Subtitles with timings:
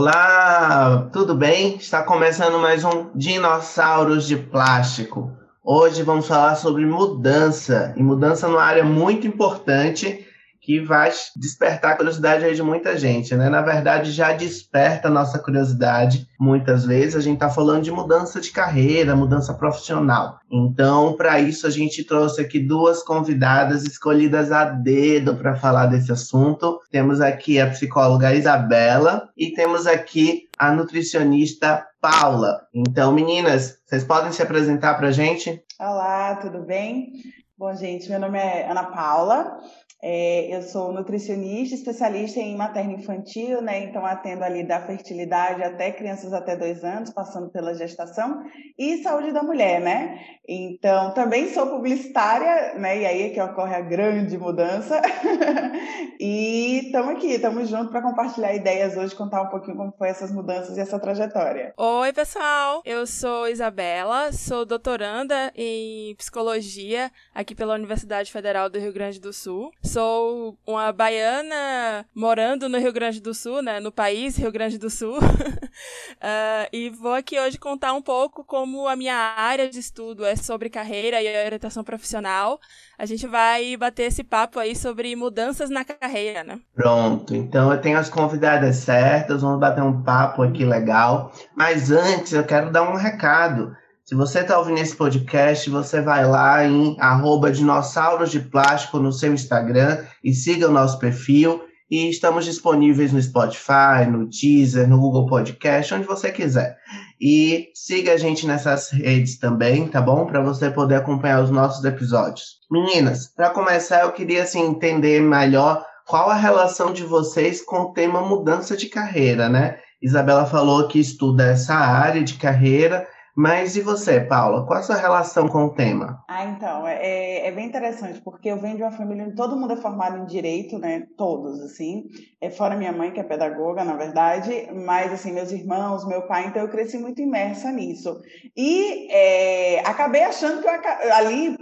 [0.00, 1.74] Olá, tudo bem?
[1.74, 5.32] Está começando mais um Dinossauros de Plástico.
[5.64, 10.24] Hoje vamos falar sobre mudança, e mudança numa área muito importante
[10.68, 13.48] que vai despertar a curiosidade de muita gente, né?
[13.48, 16.28] Na verdade, já desperta a nossa curiosidade.
[16.38, 20.38] Muitas vezes a gente está falando de mudança de carreira, mudança profissional.
[20.52, 26.12] Então, para isso, a gente trouxe aqui duas convidadas escolhidas a dedo para falar desse
[26.12, 26.78] assunto.
[26.90, 32.60] Temos aqui a psicóloga Isabela e temos aqui a nutricionista Paula.
[32.74, 35.62] Então, meninas, vocês podem se apresentar para a gente?
[35.80, 37.10] Olá, tudo bem?
[37.58, 39.58] Bom, gente, meu nome é Ana Paula,
[40.00, 43.82] é, eu sou nutricionista, especialista em materno infantil, né?
[43.82, 48.44] Então atendo ali da fertilidade até crianças até dois anos, passando pela gestação
[48.78, 50.20] e saúde da mulher, né?
[50.48, 53.00] Então também sou publicitária, né?
[53.00, 55.02] E aí é que ocorre a grande mudança.
[56.20, 60.30] e estamos aqui, estamos juntos para compartilhar ideias hoje, contar um pouquinho como foi essas
[60.30, 61.74] mudanças e essa trajetória.
[61.76, 62.82] Oi, pessoal.
[62.84, 69.32] Eu sou Isabela, sou doutoranda em psicologia aqui pela Universidade Federal do Rio Grande do
[69.32, 73.80] Sul Sou uma baiana morando no Rio Grande do Sul, né?
[73.80, 75.16] No país Rio Grande do Sul.
[75.16, 80.36] uh, e vou aqui hoje contar um pouco como a minha área de estudo é
[80.36, 82.60] sobre carreira e orientação profissional.
[82.98, 86.60] A gente vai bater esse papo aí sobre mudanças na carreira, né?
[86.74, 91.32] Pronto, então eu tenho as convidadas certas, vamos bater um papo aqui legal.
[91.56, 93.74] Mas antes eu quero dar um recado.
[94.08, 99.12] Se você está ouvindo esse podcast, você vai lá em arroba dinossauros de plástico no
[99.12, 101.62] seu Instagram e siga o nosso perfil.
[101.90, 106.78] E estamos disponíveis no Spotify, no Deezer, no Google Podcast, onde você quiser.
[107.20, 110.24] E siga a gente nessas redes também, tá bom?
[110.24, 112.60] Para você poder acompanhar os nossos episódios.
[112.70, 117.92] Meninas, para começar, eu queria assim, entender melhor qual a relação de vocês com o
[117.92, 119.76] tema mudança de carreira, né?
[120.00, 123.06] Isabela falou que estuda essa área de carreira
[123.38, 124.66] mas e você, Paula?
[124.66, 126.24] Qual a sua relação com o tema?
[126.26, 129.56] Ah, então, é, é, é bem interessante, porque eu venho de uma família onde todo
[129.56, 131.06] mundo é formado em direito, né?
[131.16, 132.08] Todos, assim.
[132.40, 136.48] É fora minha mãe, que é pedagoga, na verdade, mas, assim, meus irmãos, meu pai,
[136.48, 138.20] então eu cresci muito imersa nisso.
[138.56, 141.56] E é, acabei achando que eu, ali,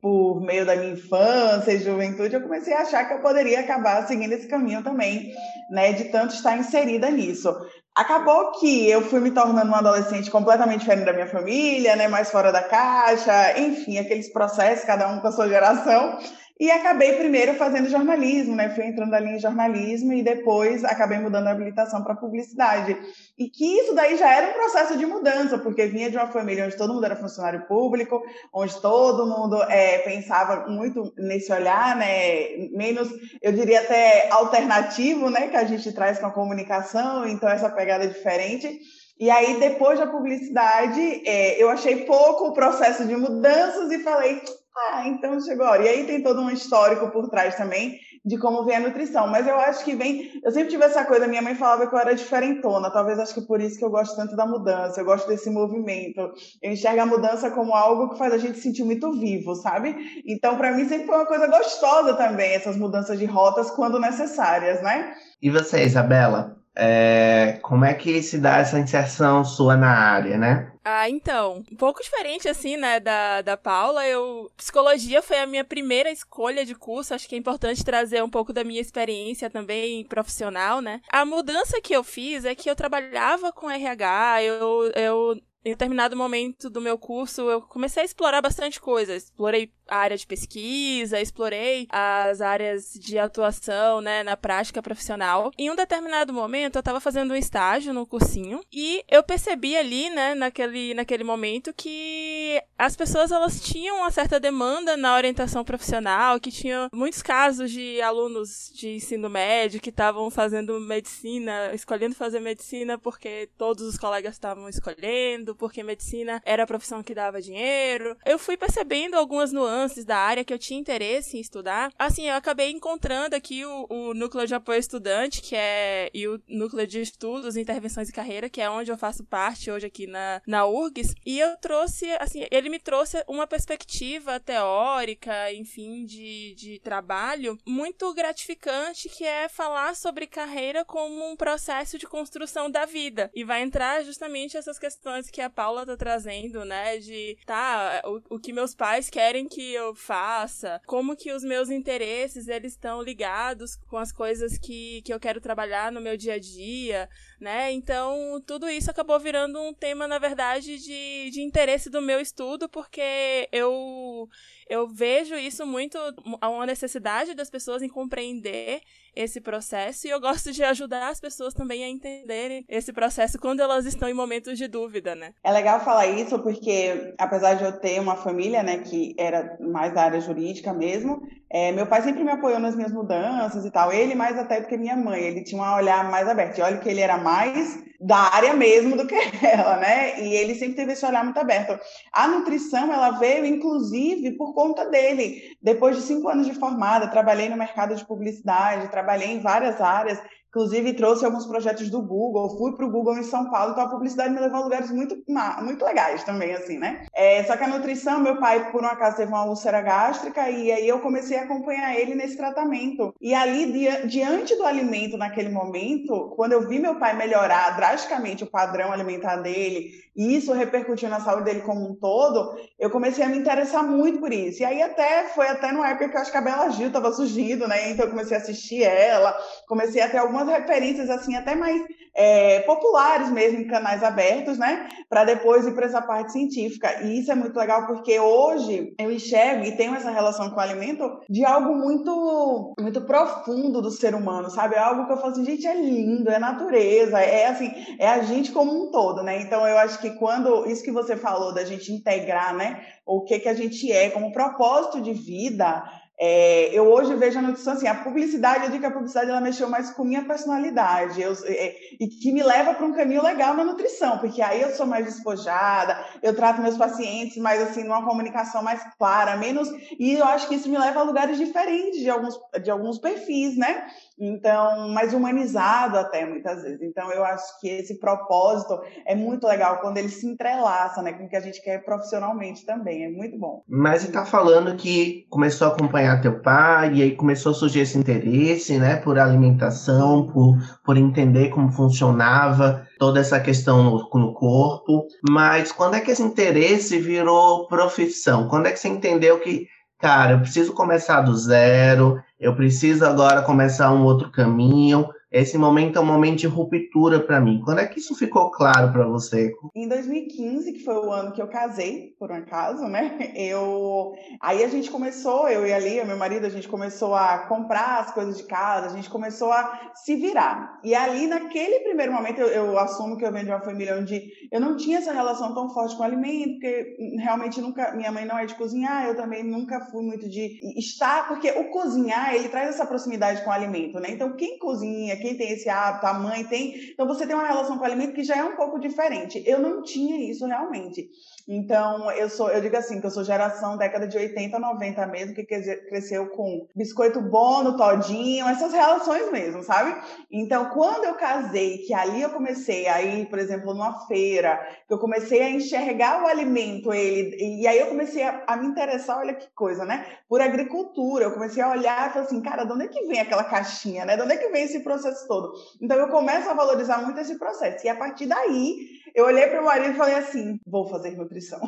[0.00, 4.06] por meio da minha infância e juventude, eu comecei a achar que eu poderia acabar
[4.06, 5.32] seguindo esse caminho também,
[5.72, 5.92] né?
[5.92, 7.52] De tanto estar inserida nisso.
[7.96, 12.30] Acabou que eu fui me tornando uma adolescente completamente diferente da minha família, né, mais
[12.30, 16.18] fora da caixa, enfim, aqueles processos, cada um com a sua geração.
[16.58, 18.70] E acabei primeiro fazendo jornalismo, né?
[18.70, 22.96] Fui entrando ali em jornalismo e depois acabei mudando a habilitação para publicidade.
[23.38, 26.64] E que isso daí já era um processo de mudança, porque vinha de uma família
[26.64, 28.22] onde todo mundo era funcionário público,
[28.54, 32.56] onde todo mundo é, pensava muito nesse olhar, né?
[32.72, 33.10] Menos,
[33.42, 35.48] eu diria até alternativo, né?
[35.48, 38.80] Que a gente traz com a comunicação, então essa pegada é diferente.
[39.18, 44.42] E aí, depois da publicidade, é, eu achei pouco o processo de mudanças e falei,
[44.76, 45.74] ah, então chegou.
[45.76, 49.26] E aí tem todo um histórico por trás também de como vem a nutrição.
[49.28, 50.40] Mas eu acho que vem.
[50.44, 53.46] Eu sempre tive essa coisa, minha mãe falava que eu era diferentona, talvez acho que
[53.46, 56.20] por isso que eu gosto tanto da mudança, eu gosto desse movimento.
[56.60, 60.22] Eu enxergo a mudança como algo que faz a gente se sentir muito vivo, sabe?
[60.26, 64.82] Então, para mim, sempre foi uma coisa gostosa também, essas mudanças de rotas quando necessárias,
[64.82, 65.14] né?
[65.40, 66.56] E você, Isabela?
[66.76, 70.72] É, como é que se dá essa inserção sua na área, né?
[70.84, 74.06] Ah, então, um pouco diferente assim, né, da, da Paula.
[74.06, 77.14] Eu psicologia foi a minha primeira escolha de curso.
[77.14, 81.00] Acho que é importante trazer um pouco da minha experiência também profissional, né?
[81.10, 86.16] A mudança que eu fiz é que eu trabalhava com RH, eu, eu em determinado
[86.16, 89.16] momento do meu curso, eu comecei a explorar bastante coisa.
[89.16, 95.50] Explorei área de pesquisa, explorei as áreas de atuação, né, na prática profissional.
[95.56, 100.10] Em um determinado momento, eu estava fazendo um estágio no cursinho e eu percebi ali,
[100.10, 106.40] né, naquele, naquele momento que as pessoas elas tinham uma certa demanda na orientação profissional,
[106.40, 112.40] que tinham muitos casos de alunos de ensino médio que estavam fazendo medicina, escolhendo fazer
[112.40, 118.16] medicina porque todos os colegas estavam escolhendo, porque medicina era a profissão que dava dinheiro.
[118.24, 122.34] Eu fui percebendo algumas nuances da área que eu tinha interesse em estudar, assim, eu
[122.34, 127.00] acabei encontrando aqui o, o núcleo de apoio estudante, que é, e o núcleo de
[127.00, 130.66] estudos, intervenções e carreira, que é onde eu faço parte hoje aqui na, na na
[130.66, 137.58] URGS, e eu trouxe, assim, ele me trouxe uma perspectiva teórica, enfim, de, de trabalho
[137.66, 143.30] muito gratificante, que é falar sobre carreira como um processo de construção da vida.
[143.34, 146.96] E vai entrar justamente essas questões que a Paula tá trazendo, né?
[146.98, 151.70] De, tá, o, o que meus pais querem que eu faça, como que os meus
[151.70, 156.34] interesses, eles estão ligados com as coisas que, que eu quero trabalhar no meu dia
[156.34, 157.08] a dia,
[157.40, 157.72] né?
[157.72, 162.68] Então, tudo isso acabou virando um tema, na verdade, de, de interesse do meu estudo,
[162.68, 164.28] porque eu,
[164.68, 165.98] eu vejo isso muito,
[166.42, 168.80] uma necessidade das pessoas em compreender
[169.14, 173.60] esse processo e eu gosto de ajudar as pessoas também a entenderem esse processo quando
[173.60, 175.32] elas estão em momentos de dúvida, né?
[175.42, 179.94] É legal falar isso porque, apesar de eu ter uma família, né, que era mais
[179.94, 183.92] da área jurídica mesmo, é, meu pai sempre me apoiou nas minhas mudanças e tal.
[183.92, 185.22] Ele mais até do que minha mãe.
[185.22, 186.58] Ele tinha um olhar mais aberto.
[186.58, 189.14] E olha que ele era mais da área mesmo do que
[189.44, 190.20] ela, né?
[190.22, 191.78] E ele sempre teve esse olhar muito aberto.
[192.12, 195.56] A nutrição, ela veio, inclusive, por conta dele.
[195.60, 200.20] Depois de cinco anos de formada, trabalhei no mercado de publicidade, trabalhei em várias áreas
[200.56, 203.90] Inclusive, trouxe alguns projetos do Google, fui para o Google em São Paulo, então a
[203.90, 205.14] publicidade me levou a lugares muito,
[205.62, 207.04] muito legais também, assim, né?
[207.14, 210.72] É, só que a nutrição, meu pai, por um acaso, teve uma úlcera gástrica e
[210.72, 213.14] aí eu comecei a acompanhar ele nesse tratamento.
[213.20, 213.70] E ali,
[214.06, 219.36] diante do alimento naquele momento, quando eu vi meu pai melhorar drasticamente o padrão alimentar
[219.36, 223.84] dele, e isso repercutiu na saúde dele como um todo, eu comecei a me interessar
[223.84, 224.62] muito por isso.
[224.62, 227.12] E aí até foi até numa época que eu acho que a Bela Gil estava
[227.12, 227.90] surgindo, né?
[227.90, 229.36] Então eu comecei a assistir ela,
[229.68, 231.82] comecei a ter algumas referências assim até mais
[232.14, 234.88] é, populares mesmo em canais abertos, né?
[235.06, 237.02] Para depois ir para essa parte científica.
[237.02, 240.60] E isso é muito legal porque hoje eu enxergo e tenho essa relação com o
[240.60, 244.76] alimento de algo muito muito profundo do ser humano, sabe?
[244.76, 248.22] É algo que eu falo assim, gente, é lindo, é natureza, é assim, é a
[248.22, 249.42] gente como um todo, né?
[249.42, 253.22] Então eu acho que que quando isso que você falou da gente integrar, né, o
[253.22, 255.82] que que a gente é como propósito de vida,
[256.18, 259.40] é, eu hoje vejo a nutrição assim, a publicidade, eu digo que a publicidade ela
[259.40, 263.54] mexeu mais com minha personalidade eu, é, e que me leva para um caminho legal
[263.54, 268.04] na nutrição, porque aí eu sou mais despojada, eu trato meus pacientes mais assim, numa
[268.04, 269.68] comunicação mais clara, menos.
[269.98, 273.56] E eu acho que isso me leva a lugares diferentes de alguns, de alguns perfis,
[273.56, 273.86] né?
[274.18, 276.80] Então, mais humanizado até muitas vezes.
[276.80, 281.24] Então, eu acho que esse propósito é muito legal quando ele se entrelaça, né, com
[281.24, 283.04] o que a gente quer profissionalmente também.
[283.04, 283.62] É muito bom.
[283.68, 287.80] Mas você está falando que começou a acompanhar teu pai e aí começou a surgir
[287.80, 294.32] esse interesse, né, por alimentação, por, por entender como funcionava toda essa questão no, no
[294.34, 295.06] corpo.
[295.28, 298.46] Mas quando é que esse interesse virou profissão?
[298.48, 299.66] Quando é que você entendeu que
[299.98, 305.98] cara, eu preciso começar do zero, eu preciso agora começar um outro caminho, esse momento
[305.98, 307.60] é um momento de ruptura para mim.
[307.62, 309.52] Quando é que isso ficou claro para você?
[309.74, 313.32] Em 2015, que foi o ano que eu casei, por um acaso, né?
[313.36, 317.40] Eu aí a gente começou, eu e a Lia, meu marido, a gente começou a
[317.48, 320.80] comprar as coisas de casa, a gente começou a se virar.
[320.82, 324.22] E ali naquele primeiro momento eu, eu assumo que eu venho de uma família onde
[324.50, 328.24] eu não tinha essa relação tão forte com o alimento, porque realmente nunca minha mãe
[328.24, 332.48] não é de cozinhar, eu também nunca fui muito de estar, porque o cozinhar, ele
[332.48, 334.10] traz essa proximidade com o alimento, né?
[334.10, 336.90] Então quem cozinha quem tem esse hábito, a mãe tem.
[336.92, 339.42] Então você tem uma relação com o alimento que já é um pouco diferente.
[339.46, 341.10] Eu não tinha isso realmente.
[341.48, 345.34] Então, eu sou, eu digo assim, que eu sou geração década de 80, 90 mesmo,
[345.34, 349.94] que cresceu com biscoito bom no todinho, essas relações mesmo, sabe?
[350.30, 354.58] Então, quando eu casei, que ali eu comecei a ir, por exemplo, numa feira,
[354.88, 358.66] que eu comecei a enxergar o alimento, ele, e aí eu comecei a, a me
[358.66, 360.04] interessar, olha que coisa, né?
[360.28, 363.20] Por agricultura, eu comecei a olhar e falei assim, cara, de onde é que vem
[363.20, 364.16] aquela caixinha, né?
[364.16, 365.52] De onde é que vem esse processo todo?
[365.80, 367.86] Então, eu começo a valorizar muito esse processo.
[367.86, 371.58] E a partir daí, eu olhei para o marido e falei assim: vou fazer nutrição.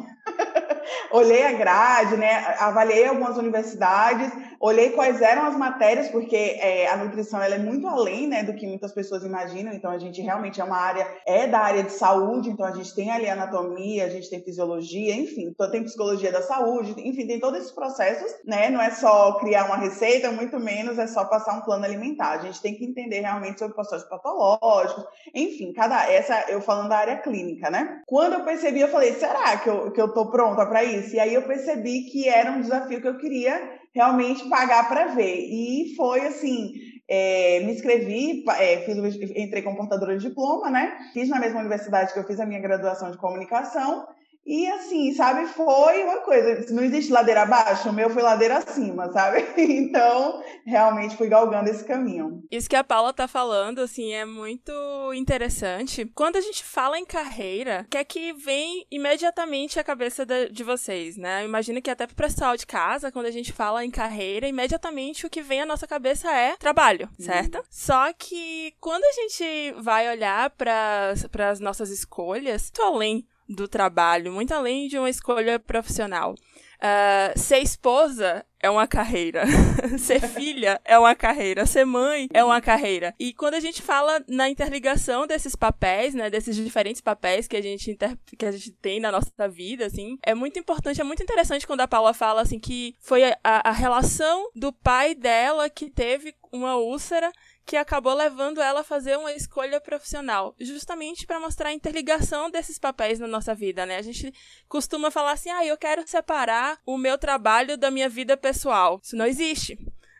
[1.10, 2.56] Olhei a grade, né?
[2.58, 4.30] Avaliei algumas universidades,
[4.60, 8.54] olhei quais eram as matérias, porque é, a nutrição ela é muito além, né, do
[8.54, 9.72] que muitas pessoas imaginam.
[9.72, 12.94] Então a gente realmente é uma área é da área de saúde, então a gente
[12.94, 17.60] tem ali anatomia, a gente tem fisiologia, enfim, tem psicologia da saúde, enfim, tem todos
[17.60, 18.70] esses processos, né?
[18.70, 22.32] Não é só criar uma receita, muito menos é só passar um plano alimentar.
[22.32, 25.04] A gente tem que entender realmente sobre processos patológicos,
[25.34, 28.02] enfim, cada essa eu falando da área clínica, né?
[28.06, 31.14] Quando eu percebi, eu falei, será que eu, que eu tô pronta para isso?
[31.14, 35.36] E aí eu percebi que era um desafio que eu queria realmente pagar para ver.
[35.36, 36.72] E foi assim,
[37.08, 38.96] é, me inscrevi, é, fiz,
[39.36, 40.96] entrei como portadora de diploma, né?
[41.12, 44.06] Fiz na mesma universidade que eu fiz a minha graduação de comunicação
[44.46, 46.72] E assim, sabe, foi uma coisa.
[46.72, 49.46] Não existe ladeira abaixo, o meu foi ladeira acima, sabe?
[49.78, 52.42] Então, realmente fui galgando esse caminho.
[52.50, 54.72] Isso que a Paula tá falando, assim, é muito
[55.14, 56.10] interessante.
[56.14, 60.64] Quando a gente fala em carreira, o que é que vem imediatamente à cabeça de
[60.64, 61.44] vocês, né?
[61.44, 65.30] Imagino que até pro pessoal de casa, quando a gente fala em carreira, imediatamente o
[65.30, 67.24] que vem à nossa cabeça é trabalho, uhum.
[67.24, 67.62] certo?
[67.70, 71.12] Só que quando a gente vai olhar para
[71.50, 76.34] as nossas escolhas, tô além do trabalho, muito além de uma escolha profissional.
[76.78, 79.44] Uh, ser esposa é uma carreira.
[79.98, 81.66] ser filha é uma carreira.
[81.66, 83.14] Ser mãe é uma carreira.
[83.18, 87.62] E quando a gente fala na interligação desses papéis, né, desses diferentes papéis que a
[87.62, 88.16] gente, inter...
[88.36, 91.80] que a gente tem na nossa vida, assim, é muito importante, é muito interessante quando
[91.80, 96.76] a Paula fala, assim, que foi a, a relação do pai dela que teve uma
[96.76, 97.32] úlcera
[97.68, 102.78] que acabou levando ela a fazer uma escolha profissional, justamente para mostrar a interligação desses
[102.78, 103.98] papéis na nossa vida, né?
[103.98, 104.32] A gente
[104.66, 108.98] costuma falar assim: "Ah, eu quero separar o meu trabalho da minha vida pessoal".
[109.04, 109.78] Isso não existe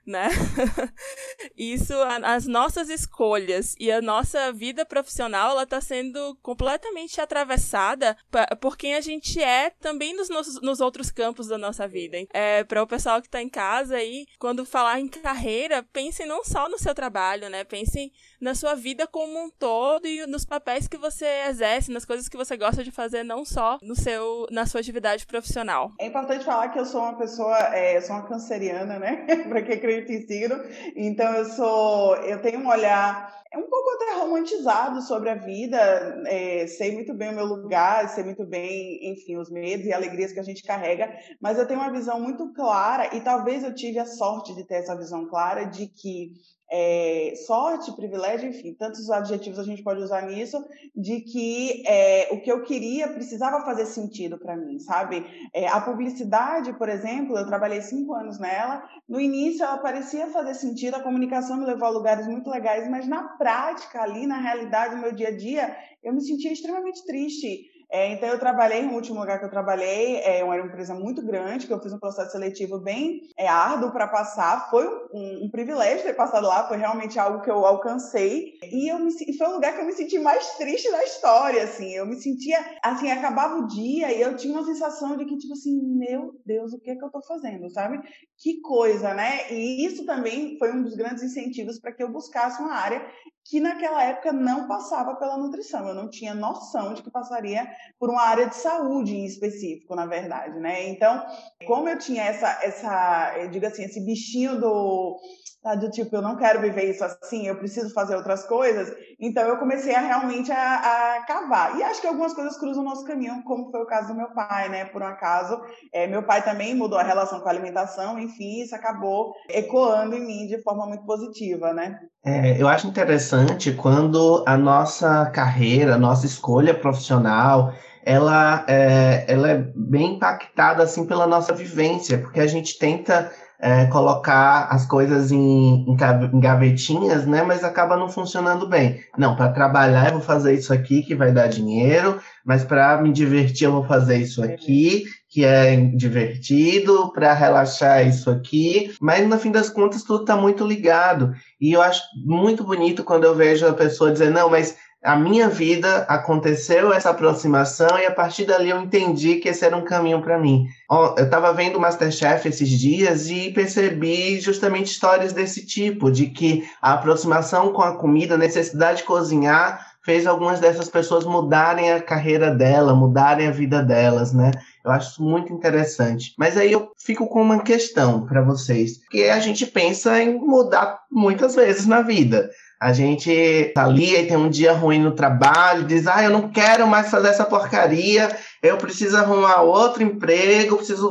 [0.09, 0.29] né?
[1.57, 8.17] Isso, as nossas escolhas e a nossa vida profissional, ela tá sendo completamente atravessada
[8.61, 10.29] por quem a gente é também nos,
[10.63, 12.17] nos outros campos da nossa vida.
[12.33, 16.43] É, para o pessoal que tá em casa aí, quando falar em carreira, pensem não
[16.43, 17.65] só no seu trabalho, né?
[17.65, 18.11] Pensem
[18.41, 22.37] na sua vida como um todo e nos papéis que você exerce, nas coisas que
[22.37, 25.93] você gosta de fazer, não só no seu, na sua atividade profissional.
[26.01, 29.27] É importante falar que eu sou uma pessoa, é, sou uma canceriana, né?
[29.49, 30.61] para quem acredita acredito em signo.
[30.97, 36.23] Então eu sou, eu tenho um olhar é um pouco até romantizado sobre a vida.
[36.27, 40.33] É, sei muito bem o meu lugar, sei muito bem, enfim, os medos e alegrias
[40.33, 41.13] que a gente carrega.
[41.41, 44.77] Mas eu tenho uma visão muito clara e talvez eu tive a sorte de ter
[44.77, 46.33] essa visão clara de que
[46.71, 50.63] é, sorte, privilégio, enfim, tantos adjetivos a gente pode usar nisso,
[50.95, 55.25] de que é, o que eu queria precisava fazer sentido para mim, sabe?
[55.55, 60.55] É, a publicidade, por exemplo, eu trabalhei cinco anos nela, no início ela parecia fazer
[60.55, 64.95] sentido, a comunicação me levou a lugares muito legais, mas na prática, ali na realidade,
[64.95, 67.78] no meu dia a dia, eu me sentia extremamente triste.
[67.91, 71.25] É, então, eu trabalhei, no último lugar que eu trabalhei, é, era uma empresa muito
[71.25, 74.69] grande, que eu fiz um processo seletivo bem é, árduo para passar.
[74.69, 78.59] Foi um, um, privilégio ter passado lá, foi realmente algo que eu alcancei.
[78.63, 81.95] E, eu me, foi o lugar que eu me senti mais triste da história, assim.
[81.95, 85.55] Eu me sentia, assim, acabava o dia e eu tinha uma sensação de que, tipo
[85.55, 88.01] assim, meu Deus, o que é que eu tô fazendo, sabe?
[88.37, 89.51] Que coisa, né?
[89.51, 93.03] E isso também foi um dos grandes incentivos para que eu buscasse uma área
[93.49, 95.89] que naquela época não passava pela nutrição.
[95.89, 97.67] Eu não tinha noção de que passaria
[97.99, 100.87] por uma área de saúde em específico, na verdade, né?
[100.89, 101.25] Então,
[101.67, 105.19] como eu tinha essa, essa, eu digo assim, esse bichinho do
[105.63, 105.75] tá?
[105.75, 108.93] Do tipo, eu não quero viver isso assim, eu preciso fazer outras coisas.
[109.21, 111.77] Então eu comecei a realmente a, a cavar.
[111.77, 114.29] E acho que algumas coisas cruzam o nosso caminho, como foi o caso do meu
[114.33, 114.85] pai, né?
[114.87, 115.61] Por um acaso,
[115.93, 120.27] é, meu pai também mudou a relação com a alimentação, enfim, isso acabou ecoando em
[120.27, 121.99] mim de forma muito positiva, né?
[122.25, 127.73] É, eu acho interessante quando a nossa carreira, a nossa escolha profissional,
[128.05, 133.87] ela é, ela é bem impactada assim pela nossa vivência, porque a gente tenta é,
[133.87, 135.97] colocar as coisas em, em,
[136.33, 137.43] em, gavetinhas, né?
[137.43, 139.01] Mas acaba não funcionando bem.
[139.17, 143.13] Não, para trabalhar eu vou fazer isso aqui que vai dar dinheiro, mas para me
[143.13, 149.39] divertir eu vou fazer isso aqui que é divertido, para relaxar isso aqui, mas no
[149.39, 151.35] fim das contas tudo está muito ligado.
[151.61, 154.77] E eu acho muito bonito quando eu vejo a pessoa dizer, não, mas
[155.09, 159.75] a minha vida aconteceu essa aproximação e a partir dali eu entendi que esse era
[159.75, 160.67] um caminho para mim.
[160.91, 166.69] Eu estava vendo o Masterchef esses dias e percebi justamente histórias desse tipo, de que
[166.83, 172.03] a aproximação com a comida, a necessidade de cozinhar, fez algumas dessas pessoas mudarem a
[172.03, 174.51] carreira dela, mudarem a vida delas, né?
[174.85, 176.35] Eu acho isso muito interessante.
[176.39, 181.01] Mas aí eu fico com uma questão para vocês, que a gente pensa em mudar
[181.11, 182.51] muitas vezes na vida.
[182.81, 186.49] A gente tá ali e tem um dia ruim no trabalho, diz: Ah, eu não
[186.49, 191.11] quero mais fazer essa porcaria, eu preciso arrumar outro emprego, preciso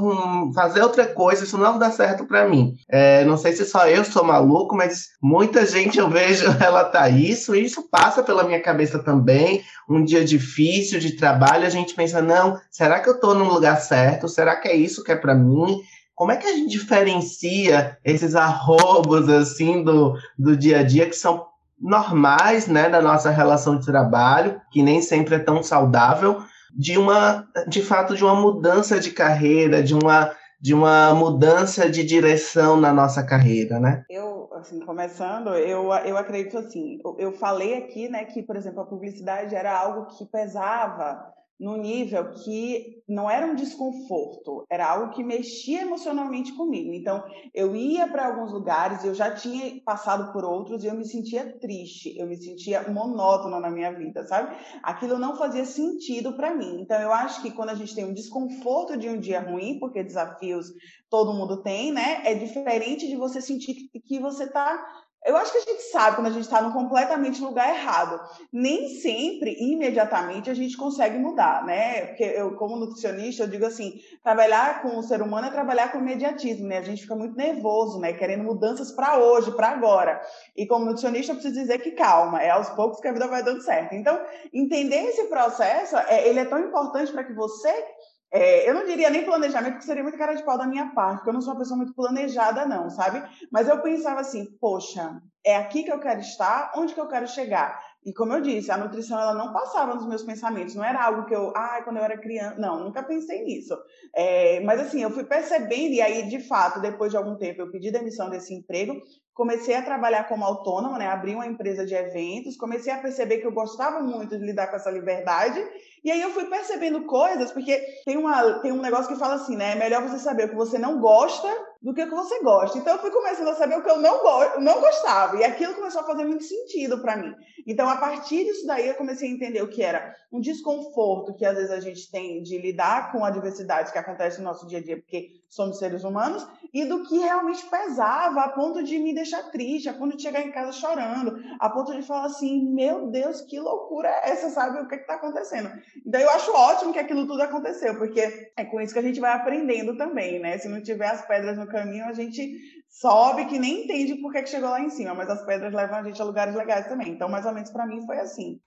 [0.55, 2.73] fazer outra coisa, isso não dá certo para mim.
[2.89, 7.53] É, não sei se só eu sou maluco, mas muita gente eu vejo relatar isso,
[7.53, 9.61] e isso passa pela minha cabeça também.
[9.89, 13.81] Um dia difícil de trabalho, a gente pensa: Não, será que eu tô no lugar
[13.81, 14.29] certo?
[14.29, 15.81] Será que é isso que é para mim?
[16.15, 21.15] Como é que a gente diferencia esses arrobos assim do, do dia a dia que
[21.15, 21.45] são
[21.79, 26.41] normais, né, da nossa relação de trabalho, que nem sempre é tão saudável,
[26.75, 32.03] de uma, de fato, de uma mudança de carreira, de uma, de uma mudança de
[32.03, 34.03] direção na nossa carreira, né?
[34.09, 38.81] Eu, assim, começando, eu, eu acredito assim, eu, eu falei aqui, né, que, por exemplo,
[38.81, 41.19] a publicidade era algo que pesava
[41.59, 46.93] no nível que não era um desconforto, era algo que mexia emocionalmente comigo.
[46.93, 47.23] Então,
[47.53, 51.57] eu ia para alguns lugares, eu já tinha passado por outros e eu me sentia
[51.59, 54.55] triste, eu me sentia monótona na minha vida, sabe?
[54.83, 56.81] Aquilo não fazia sentido para mim.
[56.81, 60.03] Então, eu acho que quando a gente tem um desconforto de um dia ruim, porque
[60.03, 60.67] desafios
[61.09, 62.21] todo mundo tem, né?
[62.25, 64.85] É diferente de você sentir que você está
[65.27, 68.17] eu acho que a gente sabe quando a gente está no completamente lugar errado.
[68.51, 72.05] Nem sempre, imediatamente, a gente consegue mudar, né?
[72.05, 75.99] Porque eu, como nutricionista, eu digo assim, trabalhar com o ser humano é trabalhar com
[75.99, 76.77] imediatismo, né?
[76.77, 78.13] A gente fica muito nervoso, né?
[78.13, 80.21] Querendo mudanças para hoje, para agora.
[80.55, 83.43] E como nutricionista, eu preciso dizer que calma, é aos poucos que a vida vai
[83.43, 83.95] dando certo.
[83.95, 84.17] Então,
[84.53, 87.85] entender esse processo, é, ele é tão importante para que você
[88.31, 91.17] é, eu não diria nem planejamento, porque seria muito cara de pau da minha parte,
[91.17, 93.23] porque eu não sou uma pessoa muito planejada, não, sabe?
[93.51, 97.27] Mas eu pensava assim, poxa, é aqui que eu quero estar, onde que eu quero
[97.27, 97.79] chegar?
[98.03, 101.25] E como eu disse, a nutrição ela não passava nos meus pensamentos, não era algo
[101.25, 103.77] que eu, ah, quando eu era criança, não, nunca pensei nisso.
[104.13, 107.71] É, mas assim, eu fui percebendo, e aí, de fato, depois de algum tempo, eu
[107.71, 108.93] pedi demissão desse emprego,
[109.37, 111.07] comecei a trabalhar como autônoma, né?
[111.07, 114.75] Abri uma empresa de eventos, comecei a perceber que eu gostava muito de lidar com
[114.75, 115.63] essa liberdade.
[116.03, 119.55] E aí eu fui percebendo coisas, porque tem, uma, tem um negócio que fala assim,
[119.55, 119.73] né?
[119.73, 121.47] É melhor você saber o que você não gosta
[121.79, 122.79] do que o que você gosta.
[122.79, 125.37] Então eu fui começando a saber o que eu não, go não gostava.
[125.37, 127.31] E aquilo começou a fazer muito sentido para mim.
[127.67, 131.45] Então, a partir disso daí, eu comecei a entender o que era um desconforto que
[131.45, 134.79] às vezes a gente tem de lidar com a diversidade que acontece no nosso dia
[134.79, 139.13] a dia, porque somos seres humanos, e do que realmente pesava a ponto de me
[139.13, 143.09] deixar triste, a ponto de chegar em casa chorando, a ponto de falar assim: meu
[143.09, 144.79] Deus, que loucura é essa, sabe?
[144.79, 145.69] O que é está acontecendo?
[146.05, 149.19] Então, eu acho ótimo que aquilo tudo aconteceu, porque é com isso que a gente
[149.19, 150.57] vai aprendendo também, né?
[150.57, 152.57] Se não tiver as pedras no caminho, a gente
[152.89, 156.03] sobe que nem entende por que, chegou lá em cima, mas as pedras levam a
[156.03, 157.09] gente a lugares legais também.
[157.09, 158.59] Então, mais ou menos para mim foi assim.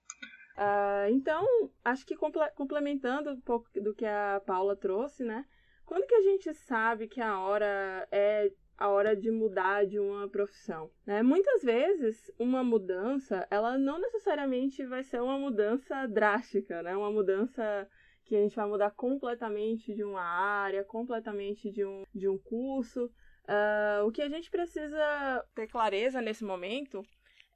[0.57, 1.47] Uh, então,
[1.85, 2.15] acho que
[2.55, 5.45] complementando um pouco do que a Paula trouxe, né?
[5.91, 10.29] Quando que a gente sabe que a hora é a hora de mudar de uma
[10.29, 11.21] profissão, né?
[11.21, 16.97] Muitas vezes uma mudança, ela não necessariamente vai ser uma mudança drástica, né?
[16.97, 17.89] Uma mudança
[18.25, 23.07] que a gente vai mudar completamente de uma área, completamente de um, de um curso.
[23.49, 27.03] Uh, o que a gente precisa ter clareza nesse momento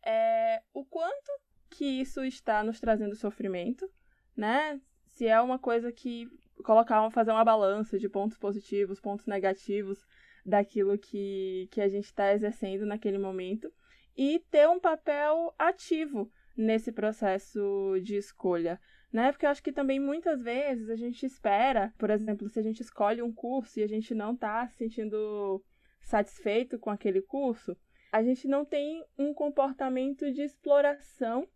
[0.04, 1.30] é o quanto
[1.70, 3.88] que isso está nos trazendo sofrimento,
[4.36, 4.80] né?
[5.06, 6.28] Se é uma coisa que
[6.62, 10.04] colocar, fazer uma balança de pontos positivos, pontos negativos
[10.44, 13.72] daquilo que, que a gente está exercendo naquele momento
[14.16, 18.80] e ter um papel ativo nesse processo de escolha.
[19.12, 19.30] Né?
[19.30, 22.80] Porque eu acho que também muitas vezes a gente espera, por exemplo, se a gente
[22.80, 25.62] escolhe um curso e a gente não está se sentindo
[26.02, 27.76] satisfeito com aquele curso,
[28.12, 31.48] a gente não tem um comportamento de exploração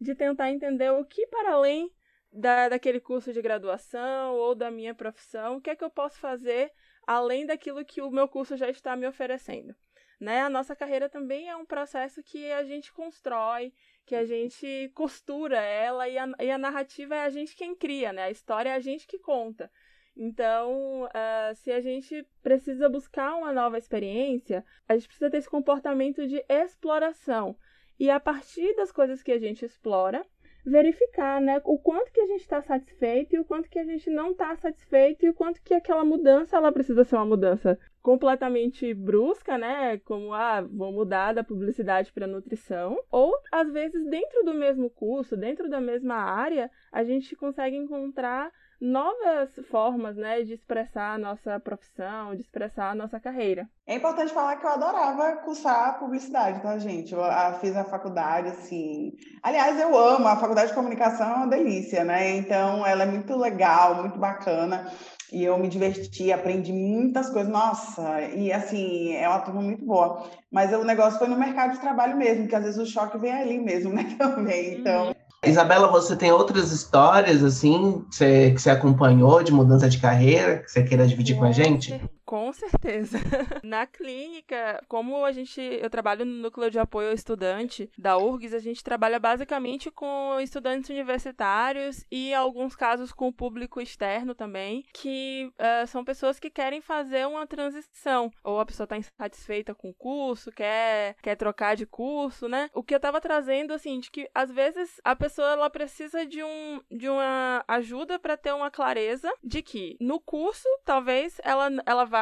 [0.00, 1.90] de tentar entender o que para além
[2.32, 6.18] da, daquele curso de graduação ou da minha profissão, o que é que eu posso
[6.18, 6.72] fazer
[7.06, 9.74] além daquilo que o meu curso já está me oferecendo.
[10.18, 10.40] Né?
[10.40, 13.72] A nossa carreira também é um processo que a gente constrói,
[14.06, 18.12] que a gente costura ela e a, e a narrativa é a gente quem cria,
[18.12, 18.24] né?
[18.24, 19.68] A história é a gente que conta.
[20.16, 25.50] Então, uh, se a gente precisa buscar uma nova experiência, a gente precisa ter esse
[25.50, 27.56] comportamento de exploração.
[27.98, 30.24] E a partir das coisas que a gente explora,
[30.64, 34.08] verificar, né, o quanto que a gente está satisfeito e o quanto que a gente
[34.10, 38.92] não está satisfeito e o quanto que aquela mudança ela precisa ser uma mudança completamente
[38.94, 44.54] brusca, né, como ah, vou mudar da publicidade para nutrição, ou às vezes dentro do
[44.54, 48.50] mesmo curso, dentro da mesma área, a gente consegue encontrar
[48.82, 53.68] novas formas, né, de expressar a nossa profissão, de expressar a nossa carreira.
[53.86, 57.14] É importante falar que eu adorava cursar publicidade, tá, gente?
[57.14, 57.22] Eu
[57.60, 59.12] fiz a faculdade, assim...
[59.40, 62.36] Aliás, eu amo, a faculdade de comunicação é uma delícia, né?
[62.36, 64.90] Então, ela é muito legal, muito bacana.
[65.32, 67.50] E eu me diverti, aprendi muitas coisas.
[67.50, 70.28] Nossa, e assim, é uma turma muito boa.
[70.50, 73.32] Mas o negócio foi no mercado de trabalho mesmo, que às vezes o choque vem
[73.32, 74.74] ali mesmo, né, também.
[74.74, 75.06] Então...
[75.06, 75.21] Uhum.
[75.44, 80.58] Isabela, você tem outras histórias, assim, que você, que você acompanhou de mudança de carreira,
[80.58, 82.00] que você queira dividir com a gente?
[82.32, 83.18] Com certeza.
[83.62, 88.54] Na clínica, como a gente, eu trabalho no núcleo de apoio ao estudante da URGS,
[88.54, 94.82] a gente trabalha basicamente com estudantes universitários e, alguns casos, com o público externo também,
[94.94, 98.32] que uh, são pessoas que querem fazer uma transição.
[98.42, 102.70] Ou a pessoa está insatisfeita com o curso, quer, quer trocar de curso, né?
[102.72, 106.42] O que eu estava trazendo, assim, de que às vezes a pessoa ela precisa de,
[106.42, 112.06] um, de uma ajuda para ter uma clareza de que no curso, talvez ela, ela
[112.06, 112.21] vá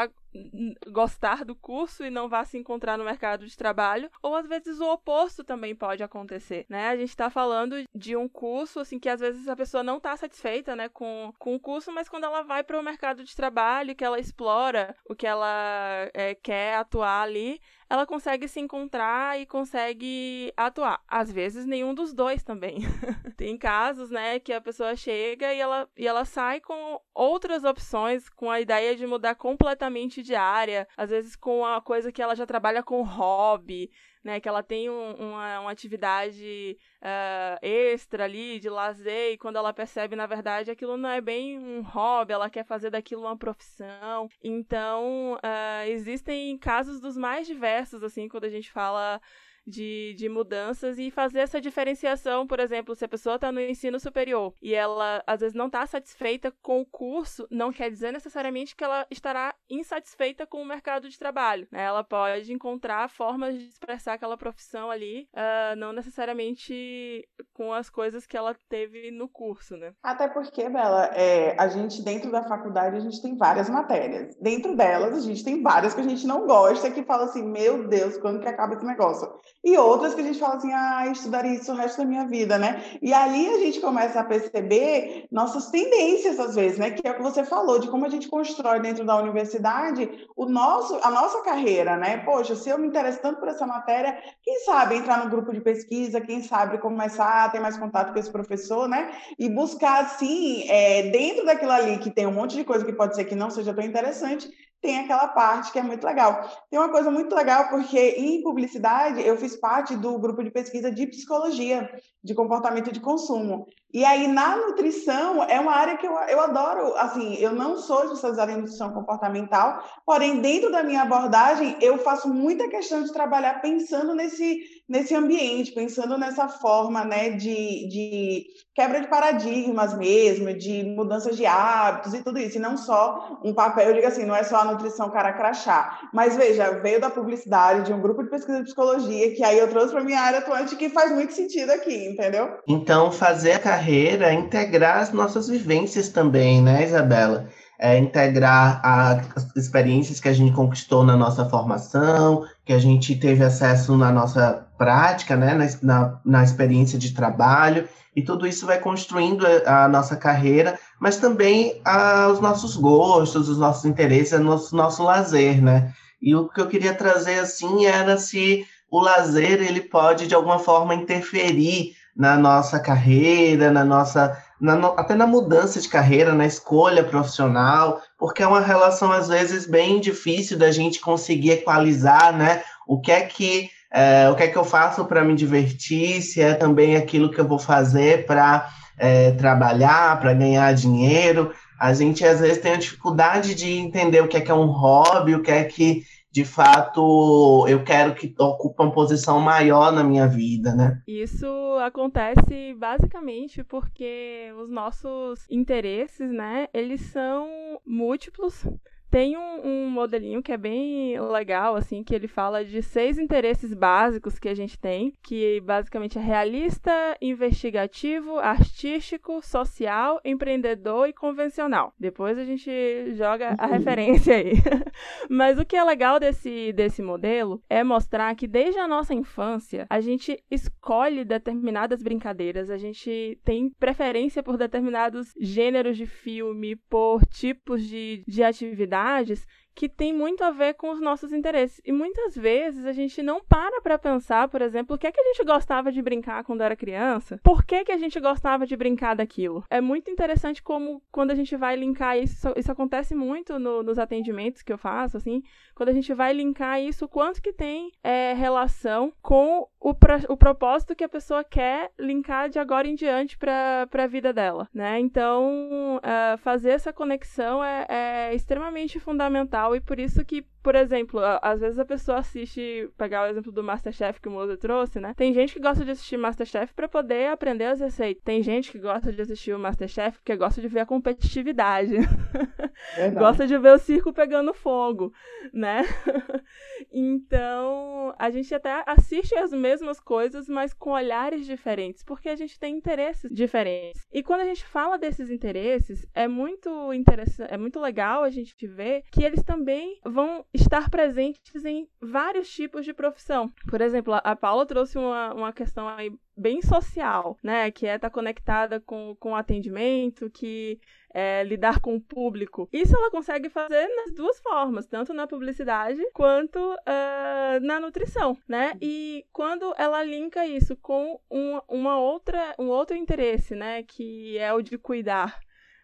[0.88, 4.80] gostar do curso e não vá se encontrar no mercado de trabalho, ou às vezes
[4.80, 6.88] o oposto também pode acontecer, né?
[6.88, 10.16] A gente está falando de um curso, assim, que às vezes a pessoa não está
[10.16, 13.94] satisfeita, né, com, com o curso, mas quando ela vai para o mercado de trabalho,
[13.94, 19.44] que ela explora o que ela é, quer atuar ali, ela consegue se encontrar e
[19.44, 21.02] consegue atuar.
[21.08, 22.78] Às vezes, nenhum dos dois também.
[23.36, 28.28] Tem casos, né, que a pessoa chega e ela, e ela sai com outras opções,
[28.28, 32.36] com a ideia de mudar completamente de área, às vezes com a coisa que ela
[32.36, 33.90] já trabalha com hobby,
[34.22, 39.56] né, que ela tem um, uma, uma, atividade uh, extra ali de lazer e quando
[39.56, 43.36] ela percebe, na verdade, aquilo não é bem um hobby, ela quer fazer daquilo uma
[43.36, 44.28] profissão.
[44.42, 49.20] Então, uh, existem casos dos mais diversos, assim, quando a gente fala
[49.66, 53.98] de, de mudanças e fazer essa diferenciação, por exemplo, se a pessoa está no ensino
[53.98, 58.74] superior e ela às vezes não está satisfeita com o curso, não quer dizer necessariamente
[58.74, 61.66] que ela estará insatisfeita com o mercado de trabalho.
[61.70, 61.82] Né?
[61.82, 68.26] Ela pode encontrar formas de expressar aquela profissão ali, uh, não necessariamente com as coisas
[68.26, 69.92] que ela teve no curso, né?
[70.02, 74.36] Até porque, Bela, é, a gente dentro da faculdade a gente tem várias matérias.
[74.36, 77.88] Dentro delas a gente tem várias que a gente não gosta, que fala assim, meu
[77.88, 79.30] Deus, quando que acaba esse negócio?
[79.62, 82.58] E outras que a gente fala assim, ah, estudaria isso o resto da minha vida,
[82.58, 82.82] né?
[83.02, 86.90] E ali a gente começa a perceber nossas tendências, às vezes, né?
[86.90, 90.46] Que é o que você falou, de como a gente constrói dentro da universidade o
[90.46, 92.18] nosso, a nossa carreira, né?
[92.24, 95.60] Poxa, se eu me interesso tanto por essa matéria, quem sabe entrar no grupo de
[95.60, 99.12] pesquisa, quem sabe começar a ter mais contato com esse professor, né?
[99.38, 103.14] E buscar, assim, é, dentro daquilo ali que tem um monte de coisa que pode
[103.14, 104.48] ser que não seja tão interessante,
[104.80, 106.48] tem aquela parte que é muito legal.
[106.70, 110.90] Tem uma coisa muito legal, porque em publicidade eu fiz parte do grupo de pesquisa
[110.90, 111.90] de psicologia
[112.22, 113.66] de comportamento de consumo.
[113.92, 116.94] E aí, na nutrição, é uma área que eu, eu adoro.
[116.96, 122.28] Assim, eu não sou especializada em nutrição comportamental, porém, dentro da minha abordagem, eu faço
[122.28, 129.00] muita questão de trabalhar pensando nesse, nesse ambiente, pensando nessa forma né, de, de quebra
[129.00, 132.58] de paradigmas mesmo, de mudanças de hábitos e tudo isso.
[132.58, 136.00] E não só um papel, eu digo assim, não é só a nutrição cara crachá.
[136.12, 139.68] Mas veja, veio da publicidade, de um grupo de pesquisa de psicologia, que aí eu
[139.68, 142.58] trouxe para minha área atuante, que faz muito sentido aqui, entendeu?
[142.68, 147.48] Então, fazer a carreira é integrar as nossas vivências também, né, Isabela?
[147.78, 153.42] É integrar as experiências que a gente conquistou na nossa formação, que a gente teve
[153.42, 158.78] acesso na nossa prática, né, na, na, na experiência de trabalho, e tudo isso vai
[158.78, 164.76] construindo a nossa carreira, mas também a, os nossos gostos, os nossos interesses, o nosso,
[164.76, 165.94] nosso lazer, né?
[166.20, 170.58] E o que eu queria trazer, assim, era se o lazer, ele pode, de alguma
[170.58, 177.02] forma, interferir na nossa carreira, na nossa na, até na mudança de carreira, na escolha
[177.02, 182.62] profissional, porque é uma relação às vezes bem difícil da gente conseguir equalizar, né?
[182.86, 186.40] O que é que é, o que é que eu faço para me divertir, se
[186.40, 191.52] é também aquilo que eu vou fazer para é, trabalhar, para ganhar dinheiro.
[191.78, 194.66] A gente às vezes tem a dificuldade de entender o que é que é um
[194.66, 200.04] hobby, o que é que de fato eu quero que ocupe uma posição maior na
[200.04, 201.02] minha vida, né?
[201.06, 201.46] Isso
[201.84, 207.48] acontece basicamente porque os nossos interesses, né, eles são
[207.84, 208.64] múltiplos
[209.10, 213.74] tem um, um, modelinho que é bem legal, assim, que ele fala de seis interesses
[213.74, 221.92] básicos que a gente tem, que basicamente é realista, investigativo, artístico, social, empreendedor e convencional.
[221.98, 222.70] Depois a gente
[223.14, 223.72] joga a uhum.
[223.72, 224.52] referência aí.
[225.28, 229.86] Mas o que é legal desse, desse modelo é mostrar que desde a nossa infância
[229.90, 237.26] a gente escolhe determinadas brincadeiras, a gente tem preferência por determinados gêneros de filme, por
[237.26, 239.46] tipos de, de atividade atividades
[239.80, 241.80] que tem muito a ver com os nossos interesses.
[241.86, 245.18] E muitas vezes a gente não para para pensar, por exemplo, o que é que
[245.18, 248.76] a gente gostava de brincar quando era criança, por que, que a gente gostava de
[248.76, 249.64] brincar daquilo.
[249.70, 253.98] É muito interessante como quando a gente vai linkar isso, isso acontece muito no, nos
[253.98, 255.42] atendimentos que eu faço, assim,
[255.74, 259.94] quando a gente vai linkar isso, quanto que tem é, relação com o,
[260.28, 264.68] o propósito que a pessoa quer linkar de agora em diante para a vida dela,
[264.74, 265.00] né?
[265.00, 271.20] Então, uh, fazer essa conexão é, é extremamente fundamental e por isso que por exemplo,
[271.42, 275.14] às vezes a pessoa assiste, pegar o exemplo do Masterchef que o Moza trouxe, né?
[275.16, 278.22] Tem gente que gosta de assistir Masterchef para poder aprender as receitas.
[278.22, 281.96] Tem gente que gosta de assistir o Masterchef porque gosta de ver a competitividade.
[283.18, 285.12] gosta de ver o circo pegando fogo,
[285.52, 285.82] né?
[286.92, 292.58] então, a gente até assiste as mesmas coisas, mas com olhares diferentes, porque a gente
[292.58, 294.06] tem interesses diferentes.
[294.12, 298.66] E quando a gente fala desses interesses, é muito interessante, é muito legal a gente
[298.66, 303.50] ver que eles também vão estar presentes em vários tipos de profissão.
[303.68, 307.70] Por exemplo, a Paula trouxe uma, uma questão aí bem social, né?
[307.70, 310.80] Que é estar tá conectada com, com atendimento, que
[311.12, 312.68] é, lidar com o público.
[312.72, 318.72] Isso ela consegue fazer nas duas formas, tanto na publicidade quanto uh, na nutrição, né?
[318.80, 323.82] E quando ela linka isso com um, uma outra, um outro interesse, né?
[323.82, 325.38] Que é o de cuidar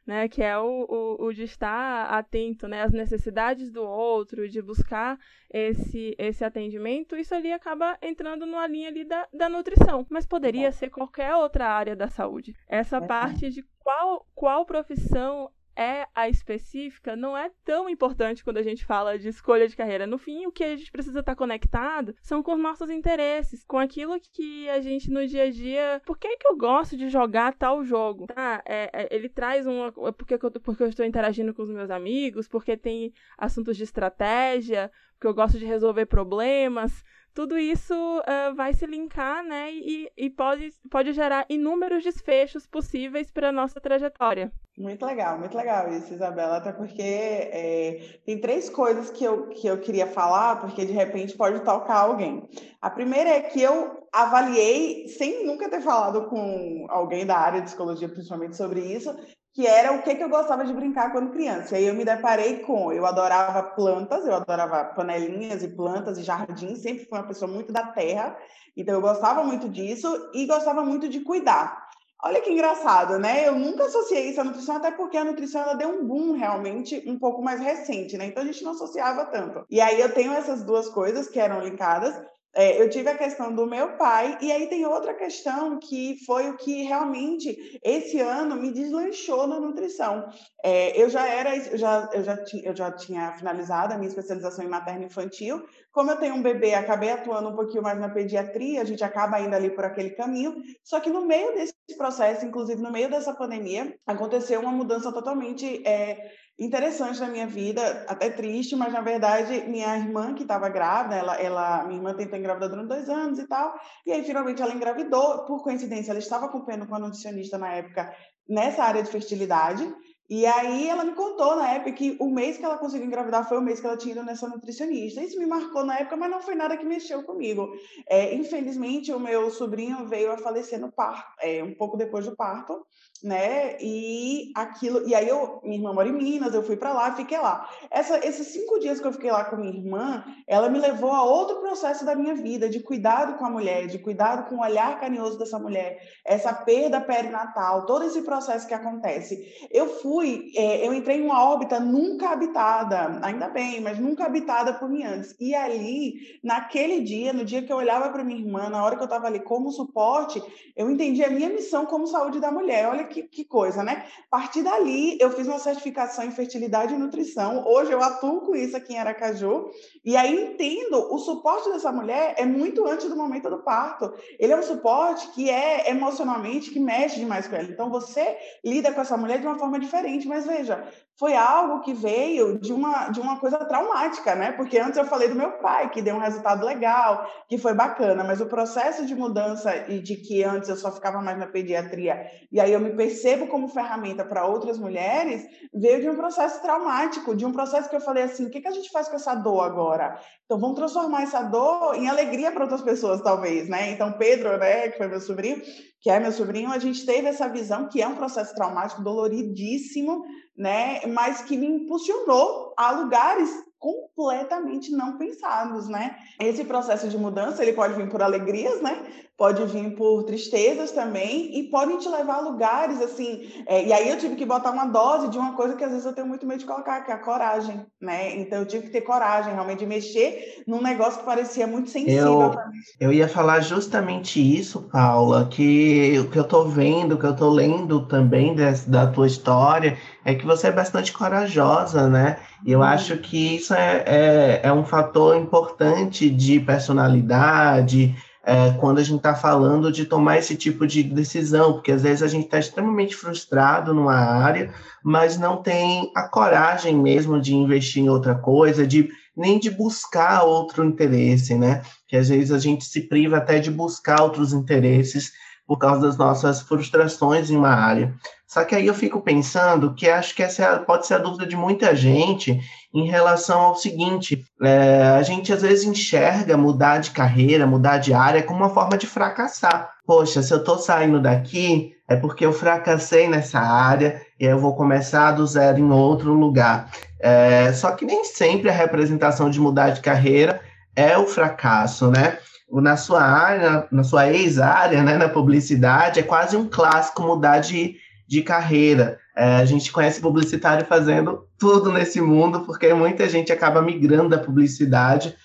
[0.07, 4.62] né, que é o, o, o, de estar atento né, às necessidades do outro, de
[4.62, 5.19] buscar
[5.51, 10.07] esse, esse atendimento, isso ali acaba entrando numa linha ali da, da nutrição.
[10.09, 12.55] Mas poderia ser qualquer outra área da saúde.
[12.69, 18.62] Essa parte de qual, qual profissão é a específica não é tão importante quando a
[18.62, 20.07] gente fala de escolha de carreira.
[20.07, 23.79] No fim, o que a gente precisa estar conectado são com os nossos interesses, com
[23.79, 26.01] aquilo que a gente no dia a dia.
[26.07, 28.27] Por que, que eu gosto de jogar tal jogo?
[28.27, 28.62] Tá?
[28.65, 29.93] É, é, ele traz uma.
[30.12, 34.91] Porque eu, porque eu estou interagindo com os meus amigos, porque tem assuntos de estratégia,
[35.12, 37.05] porque eu gosto de resolver problemas
[37.37, 43.31] tudo isso uh, vai se linkar, né, e, e pode, pode gerar inúmeros desfechos possíveis
[43.31, 44.51] para a nossa trajetória.
[44.79, 49.66] Muito legal, muito legal isso, Isabela, até porque é, tem três coisas que eu, que
[49.66, 52.49] eu queria falar, porque de repente pode tocar alguém.
[52.81, 57.66] A primeira é que eu avaliei, sem nunca ter falado com alguém da área de
[57.66, 59.14] psicologia, principalmente sobre isso,
[59.57, 61.75] que era o que, que eu gostava de brincar quando criança.
[61.75, 66.23] E aí eu me deparei com, eu adorava plantas, eu adorava panelinhas e plantas e
[66.23, 68.37] jardins, sempre fui uma pessoa muito da terra,
[68.77, 71.87] então eu gostava muito disso e gostava muito de cuidar.
[72.23, 73.49] Olha que engraçado, né?
[73.49, 77.03] Eu nunca associei isso à nutrição, até porque a nutrição ela deu um boom realmente
[77.07, 78.27] um pouco mais recente, né?
[78.27, 79.64] Então a gente não associava tanto.
[79.71, 82.14] E aí eu tenho essas duas coisas que eram linkadas,
[82.57, 86.49] é, eu tive a questão do meu pai, e aí tem outra questão que foi
[86.49, 90.27] o que realmente esse ano me deslanchou na nutrição.
[90.64, 94.09] É, eu já era, eu já, eu, já tinha, eu já tinha finalizado a minha
[94.09, 95.66] especialização em materno infantil.
[95.92, 99.38] Como eu tenho um bebê, acabei atuando um pouquinho mais na pediatria, a gente acaba
[99.38, 100.57] indo ali por aquele caminho.
[100.83, 105.87] Só que no meio desse processo, inclusive no meio dessa pandemia, aconteceu uma mudança totalmente.
[105.87, 111.16] É, interessante na minha vida, até triste, mas na verdade minha irmã que estava grávida,
[111.16, 114.73] ela, ela, minha irmã tentou engravidar durante dois anos e tal, e aí finalmente ela
[114.73, 118.11] engravidou, por coincidência ela estava acompanhando com a nutricionista na época
[118.49, 119.87] nessa área de fertilidade,
[120.29, 123.59] e aí ela me contou na época que o mês que ela conseguiu engravidar foi
[123.59, 125.23] o mês que ela tinha ido nessa nutricionista.
[125.23, 127.69] Isso me marcou na época, mas não foi nada que mexeu comigo.
[128.09, 132.35] É, infelizmente, o meu sobrinho veio a falecer no parto, é, um pouco depois do
[132.35, 132.85] parto
[133.23, 133.77] né?
[133.81, 137.39] E aquilo, e aí eu, minha irmã mora em Minas, eu fui para lá, fiquei
[137.39, 137.69] lá.
[137.91, 141.25] Essa, esses cinco dias que eu fiquei lá com minha irmã, ela me levou a
[141.25, 145.01] outro processo da minha vida, de cuidado com a mulher, de cuidado com o olhar
[145.01, 149.69] carinhoso dessa mulher, essa perda perinatal, todo esse processo que acontece.
[149.71, 154.75] Eu fui, é, eu entrei em uma órbita nunca habitada, ainda bem, mas nunca habitada
[154.75, 155.35] por mim antes.
[155.41, 159.03] E ali, naquele dia, no dia que eu olhava para minha irmã, na hora que
[159.03, 160.43] eu estava ali como suporte,
[160.75, 162.89] eu entendi a minha missão como saúde da mulher.
[162.89, 164.07] Olha que, que coisa, né?
[164.31, 167.65] A partir dali, eu fiz uma certificação em fertilidade e nutrição.
[167.67, 169.71] Hoje eu atuo com isso aqui em Aracaju.
[170.05, 174.13] E aí entendo, o suporte dessa mulher é muito antes do momento do parto.
[174.39, 177.69] Ele é um suporte que é emocionalmente, que mexe demais com ela.
[177.69, 180.06] Então você lida com essa mulher de uma forma diferente.
[180.27, 180.88] Mas veja,
[181.19, 184.53] foi algo que veio de uma, de uma coisa traumática, né?
[184.53, 188.23] Porque antes eu falei do meu pai, que deu um resultado legal, que foi bacana,
[188.23, 192.27] mas o processo de mudança e de que antes eu só ficava mais na pediatria,
[192.53, 197.35] e aí eu me percebo como ferramenta para outras mulheres, veio de um processo traumático,
[197.35, 199.35] de um processo que eu falei assim: o que, que a gente faz com essa
[199.35, 200.21] dor agora?
[200.45, 203.91] Então vamos transformar essa dor em alegria para outras pessoas, talvez, né?
[203.91, 205.63] Então, Pedro, né, que foi meu sobrinho,
[206.01, 210.23] que é meu sobrinho, a gente teve essa visão que é um processo traumático, doloridíssimo,
[210.57, 211.05] né?
[211.07, 216.16] Mas que me impulsionou a lugares completamente não pensados, né?
[216.40, 219.26] Esse processo de mudança, ele pode vir por alegrias, né?
[219.37, 223.49] Pode vir por tristezas também e podem te levar a lugares, assim...
[223.66, 226.07] É, e aí eu tive que botar uma dose de uma coisa que às vezes
[226.07, 228.37] eu tenho muito medo de colocar, que é a coragem, né?
[228.38, 232.27] Então eu tive que ter coragem, realmente, de mexer num negócio que parecia muito sensível
[232.42, 232.55] eu.
[232.99, 237.37] Eu ia falar justamente isso, Paula, que o que eu tô vendo, o que eu
[237.37, 242.38] tô lendo também desse, da tua história é que você é bastante corajosa, né?
[242.64, 242.85] E eu uhum.
[242.85, 248.14] acho que isso é, é, é um fator importante de personalidade,
[248.47, 252.23] é, quando a gente está falando de tomar esse tipo de decisão, porque às vezes
[252.23, 258.05] a gente está extremamente frustrado numa área, mas não tem a coragem mesmo de investir
[258.05, 261.83] em outra coisa, de nem de buscar outro interesse, né?
[262.07, 265.33] Que às vezes a gente se priva até de buscar outros interesses
[265.67, 268.15] por causa das nossas frustrações em uma área.
[268.47, 271.45] Só que aí eu fico pensando que acho que essa é pode ser a dúvida
[271.45, 272.61] de muita gente
[272.97, 278.15] em relação ao seguinte: é, a gente às vezes enxerga mudar de carreira, mudar de
[278.15, 279.91] área como uma forma de fracassar.
[280.07, 284.75] Poxa, se eu estou saindo daqui, é porque eu fracassei nessa área e eu vou
[284.75, 286.91] começar do zero em outro lugar.
[287.21, 290.61] É, só que nem sempre a representação de mudar de carreira
[290.95, 292.39] é o fracasso, né?
[292.71, 297.97] Na sua área, na sua ex-área, né, na publicidade, é quase um clássico mudar de,
[298.27, 299.19] de carreira.
[299.37, 304.39] É, a gente conhece publicitário fazendo tudo nesse mundo, porque muita gente acaba migrando da
[304.39, 305.37] publicidade,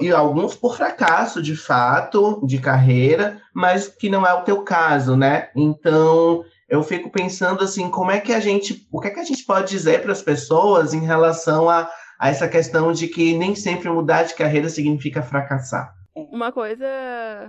[0.00, 5.16] e alguns por fracasso, de fato, de carreira, mas que não é o teu caso,
[5.16, 5.48] né?
[5.56, 9.24] Então, eu fico pensando assim, como é que a gente, o que é que a
[9.24, 13.54] gente pode dizer para as pessoas em relação a, a essa questão de que nem
[13.54, 15.97] sempre mudar de carreira significa fracassar?
[16.30, 16.86] Uma coisa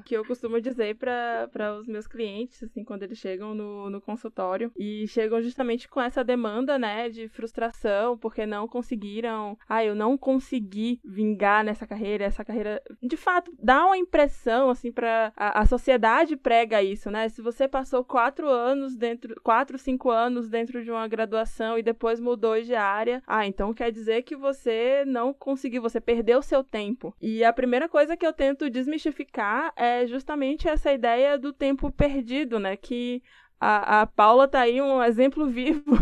[0.06, 4.72] que eu costumo dizer para os meus clientes, assim, quando eles chegam no, no consultório
[4.78, 10.18] e chegam justamente com essa demanda, né, de frustração, porque não conseguiram, ah, eu não
[10.18, 15.66] consegui vingar nessa carreira, essa carreira, de fato, dá uma impressão, assim, para a, a
[15.66, 17.30] sociedade prega isso, né?
[17.30, 22.20] Se você passou quatro anos dentro, quatro, cinco anos dentro de uma graduação e depois
[22.20, 27.14] mudou de área, ah, então quer dizer que você não conseguiu, você perdeu seu tempo.
[27.22, 31.90] E a primeira coisa que eu tento tento desmistificar é justamente essa ideia do tempo
[31.90, 32.76] perdido, né?
[32.76, 33.24] Que
[33.60, 35.98] a, a Paula tá aí um exemplo vivo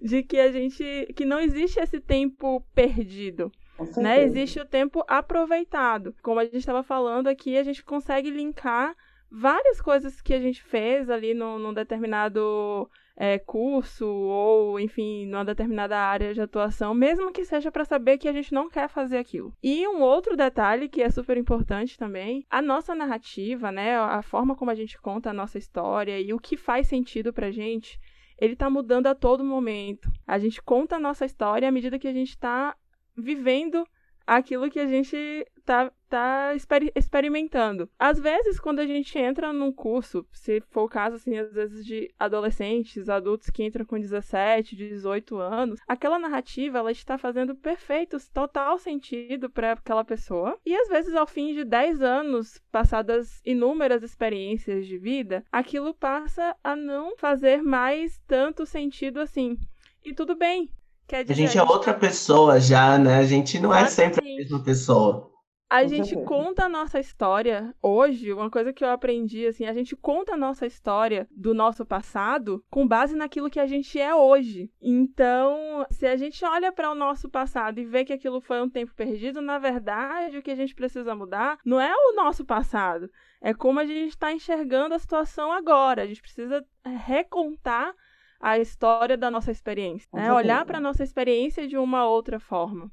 [0.00, 3.52] de que a gente que não existe esse tempo perdido.
[3.96, 4.22] Né?
[4.22, 6.14] Existe o tempo aproveitado.
[6.22, 8.94] Como a gente estava falando aqui, a gente consegue linkar
[9.30, 15.44] várias coisas que a gente fez ali num, num determinado é, curso ou, enfim, numa
[15.44, 19.18] determinada área de atuação, mesmo que seja para saber que a gente não quer fazer
[19.18, 19.52] aquilo.
[19.62, 24.56] E um outro detalhe que é super importante também, a nossa narrativa, né, a forma
[24.56, 28.00] como a gente conta a nossa história e o que faz sentido pra gente,
[28.38, 30.10] ele tá mudando a todo momento.
[30.26, 32.74] A gente conta a nossa história à medida que a gente está
[33.14, 33.86] vivendo
[34.30, 37.90] aquilo que a gente tá, tá exper experimentando.
[37.98, 41.84] Às vezes, quando a gente entra num curso, se for o caso, assim, às vezes
[41.84, 48.18] de adolescentes, adultos que entram com 17, 18 anos, aquela narrativa, ela está fazendo perfeito,
[48.32, 50.56] total sentido para aquela pessoa.
[50.64, 56.56] E às vezes, ao fim de 10 anos, passadas inúmeras experiências de vida, aquilo passa
[56.62, 59.58] a não fazer mais tanto sentido assim.
[60.04, 60.70] E tudo bem,
[61.10, 63.18] Quer dizer, a gente é outra pessoa já, né?
[63.18, 65.28] A gente não é sempre a mesma pessoa.
[65.68, 69.96] A gente conta a nossa história hoje, uma coisa que eu aprendi, assim, a gente
[69.96, 74.70] conta a nossa história do nosso passado com base naquilo que a gente é hoje.
[74.80, 78.70] Então, se a gente olha para o nosso passado e vê que aquilo foi um
[78.70, 83.10] tempo perdido, na verdade, o que a gente precisa mudar não é o nosso passado,
[83.40, 86.02] é como a gente está enxergando a situação agora.
[86.02, 86.64] A gente precisa
[87.04, 87.92] recontar
[88.40, 90.32] a história da nossa experiência, né?
[90.32, 92.90] olhar para a nossa experiência de uma outra forma.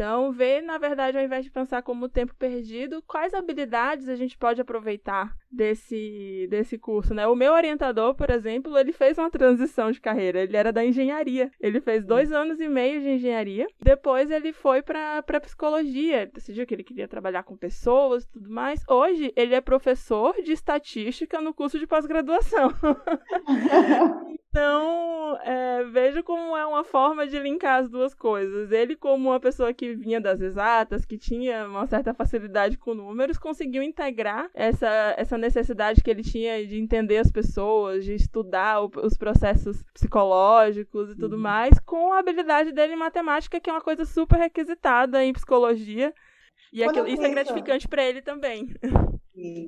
[0.00, 4.34] Então, ver, na verdade, ao invés de pensar como tempo perdido, quais habilidades a gente
[4.38, 7.26] pode aproveitar desse, desse curso, né?
[7.26, 10.40] O meu orientador, por exemplo, ele fez uma transição de carreira.
[10.40, 11.50] Ele era da engenharia.
[11.60, 13.66] Ele fez dois anos e meio de engenharia.
[13.78, 16.22] Depois ele foi para psicologia.
[16.22, 18.82] Ele decidiu que ele queria trabalhar com pessoas e tudo mais.
[18.88, 22.70] Hoje, ele é professor de estatística no curso de pós-graduação.
[24.50, 28.72] Então, é, vejo como é uma forma de linkar as duas coisas.
[28.72, 33.38] Ele, como uma pessoa que vinha das exatas, que tinha uma certa facilidade com números,
[33.38, 38.90] conseguiu integrar essa, essa necessidade que ele tinha de entender as pessoas, de estudar o,
[39.04, 41.42] os processos psicológicos e tudo uhum.
[41.42, 46.12] mais, com a habilidade dele em matemática, que é uma coisa super requisitada em psicologia.
[46.72, 48.74] E aquilo, isso é gratificante para ele também.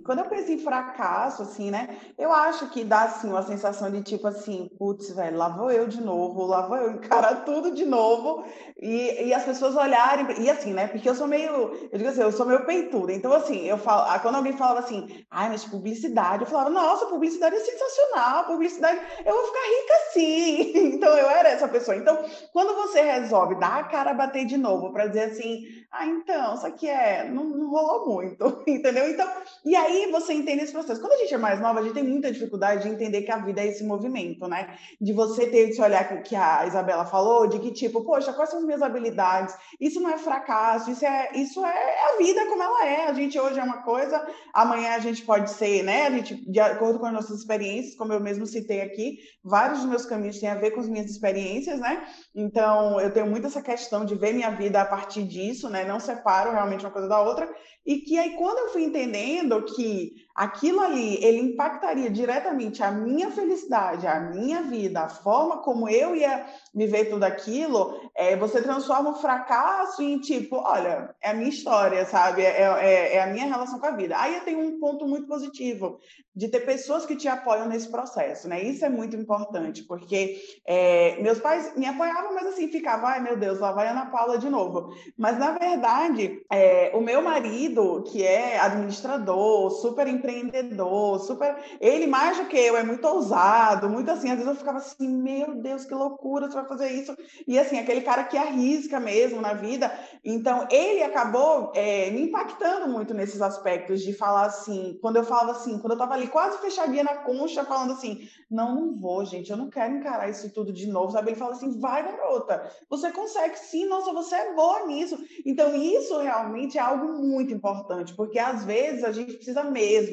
[0.04, 1.96] Quando eu penso em fracasso, assim, né?
[2.18, 5.87] Eu acho que dá, assim, uma sensação de tipo assim, putz, velho, lá vou eu
[5.87, 8.44] de novo, lá vou eu encarar tudo de novo.
[8.80, 10.88] E, e as pessoas olharem, e assim, né?
[10.88, 11.52] Porque eu sou meio,
[11.90, 13.12] eu digo assim, eu sou meio peituda.
[13.12, 17.06] Então, assim, eu falo, ah, quando alguém falava assim, ai, mas publicidade, eu falava, nossa,
[17.06, 20.92] publicidade é sensacional, publicidade, eu vou ficar rica sim.
[21.02, 21.96] Então, eu era essa pessoa.
[21.96, 22.18] Então,
[22.52, 26.54] quando você resolve dar a cara a bater de novo para dizer assim, ah, então,
[26.54, 29.11] isso aqui é, não, não rolou muito, entendeu?
[29.11, 29.28] Então,
[29.64, 31.01] E aí você entende esse processo.
[31.01, 33.38] Quando a gente é mais nova, a gente tem muita dificuldade de entender que a
[33.38, 34.77] vida é esse movimento, né?
[35.01, 38.59] De você ter esse olhar que a Isabela falou, de que tipo, poxa, quais são
[38.59, 39.55] as minhas habilidades?
[39.81, 43.07] Isso não é fracasso, isso é, isso é a vida como ela é.
[43.07, 46.07] A gente hoje é uma coisa, amanhã a gente pode ser, né?
[46.07, 49.88] A gente, de acordo com as nossas experiências, como eu mesmo citei aqui, vários dos
[49.88, 52.05] meus caminhos têm a ver com as minhas experiências, né?
[52.35, 55.85] Então, eu tenho muito essa questão de ver minha vida a partir disso, né?
[55.85, 57.48] Não separo realmente uma coisa da outra.
[57.84, 63.30] E que aí, quando eu fui entendendo que aquilo ali, ele impactaria diretamente a minha
[63.30, 69.10] felicidade, a minha vida, a forma como eu ia viver tudo aquilo, é, você transforma
[69.10, 72.42] o fracasso em tipo, olha, é a minha história, sabe?
[72.42, 74.18] É, é, é, a minha relação com a vida.
[74.18, 75.98] Aí eu tenho um ponto muito positivo
[76.35, 78.62] de ter pessoas que te apoiam nesse processo, né?
[78.62, 83.37] Isso é muito importante, porque é, meus pais me apoiavam, mas assim, ficava, ai meu
[83.37, 84.94] Deus, lá vai Ana Paula de novo.
[85.16, 91.56] Mas na verdade, é, o meu marido, que é administrador, super empreendedor, super.
[91.81, 94.31] Ele, mais do que eu, é muito ousado, muito assim.
[94.31, 97.16] Às vezes eu ficava assim, meu Deus, que loucura, você vai fazer isso.
[97.46, 99.92] E assim, aquele cara que arrisca mesmo na vida.
[100.25, 105.52] Então, ele acabou é, me impactando muito nesses aspectos de falar assim, quando eu falava
[105.52, 109.50] assim, quando eu estava ali quase fechadinha na concha, falando assim, não, não vou, gente,
[109.50, 111.31] eu não quero encarar isso tudo de novo, sabe?
[111.31, 115.18] Ele fala assim, vai, garota, você consegue sim, nossa, você é boa nisso.
[115.44, 120.12] Então, isso realmente é algo muito importante, porque às vezes a gente precisa mesmo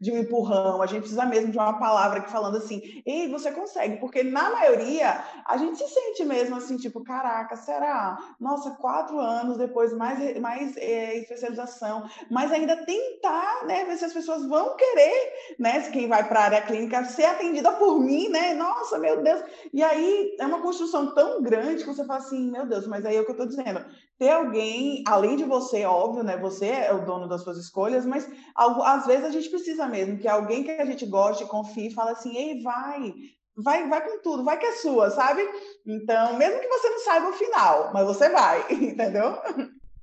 [0.00, 3.50] de um empurrão, a gente precisa mesmo de uma palavra que falando assim, ei, você
[3.52, 8.18] consegue, porque na maioria a gente se sente mesmo assim, tipo, caraca, será?
[8.38, 14.12] Nossa, quatro anos depois, mais, mais é, especialização, mas ainda tentar, né, ver se as
[14.12, 18.54] pessoas vão querer, né, quem vai para a área clínica, ser atendida por mim, né?
[18.54, 19.42] Nossa, meu Deus.
[19.72, 23.16] E aí é uma construção tão grande que você fala assim, meu Deus, mas aí
[23.16, 23.84] é o que eu estou dizendo.
[24.20, 26.36] Ter alguém, além de você, óbvio, né?
[26.36, 30.18] Você é o dono das suas escolhas, mas algo, às vezes a gente precisa mesmo
[30.18, 33.14] que alguém que a gente goste, confie e fala assim, ei, vai,
[33.56, 35.40] vai, vai com tudo, vai que é sua, sabe?
[35.86, 39.38] Então, mesmo que você não saiba o final, mas você vai, entendeu?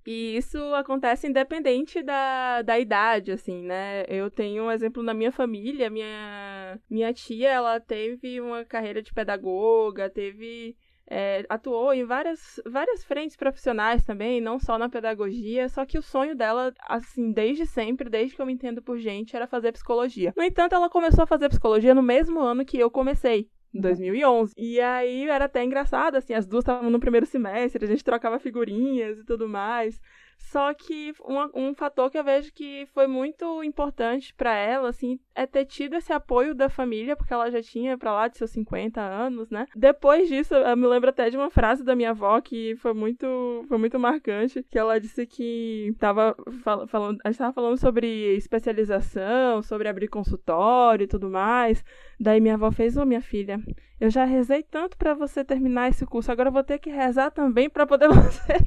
[0.04, 4.04] E isso acontece independente da, da idade, assim, né?
[4.08, 9.14] Eu tenho um exemplo na minha família, minha, minha tia, ela teve uma carreira de
[9.14, 10.76] pedagoga, teve
[11.10, 16.02] é, atuou em várias, várias frentes profissionais também, não só na pedagogia, só que o
[16.02, 20.34] sonho dela, assim, desde sempre, desde que eu me entendo por gente, era fazer psicologia.
[20.36, 23.50] No entanto, ela começou a fazer psicologia no mesmo ano que eu comecei.
[23.74, 24.54] Em 2011.
[24.58, 28.40] E aí era até engraçado, assim, as duas estavam no primeiro semestre, a gente trocava
[28.40, 30.00] figurinhas e tudo mais.
[30.38, 35.20] Só que um, um fator que eu vejo que foi muito importante para ela, assim,
[35.36, 38.52] é ter tido esse apoio da família, porque ela já tinha para lá de seus
[38.52, 39.66] 50 anos, né?
[39.76, 43.66] Depois disso, eu me lembro até de uma frase da minha avó que foi muito,
[43.68, 48.36] foi muito marcante, que ela disse que tava fal falando, a gente tava falando sobre
[48.36, 51.84] especialização, sobre abrir consultório e tudo mais.
[52.20, 53.60] Daí minha avó fez, ô oh, minha filha,
[54.00, 57.32] eu já rezei tanto para você terminar esse curso, agora eu vou ter que rezar
[57.32, 58.58] também para poder você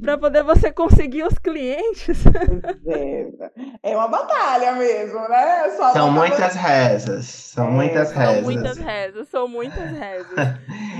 [0.00, 2.24] para poder você conseguir os clientes.
[2.86, 3.26] É,
[3.82, 5.70] é uma batalha mesmo, né?
[5.70, 8.34] Só São muitas rezas, são é, muitas rezas.
[8.34, 10.38] São muitas rezas, são muitas rezas.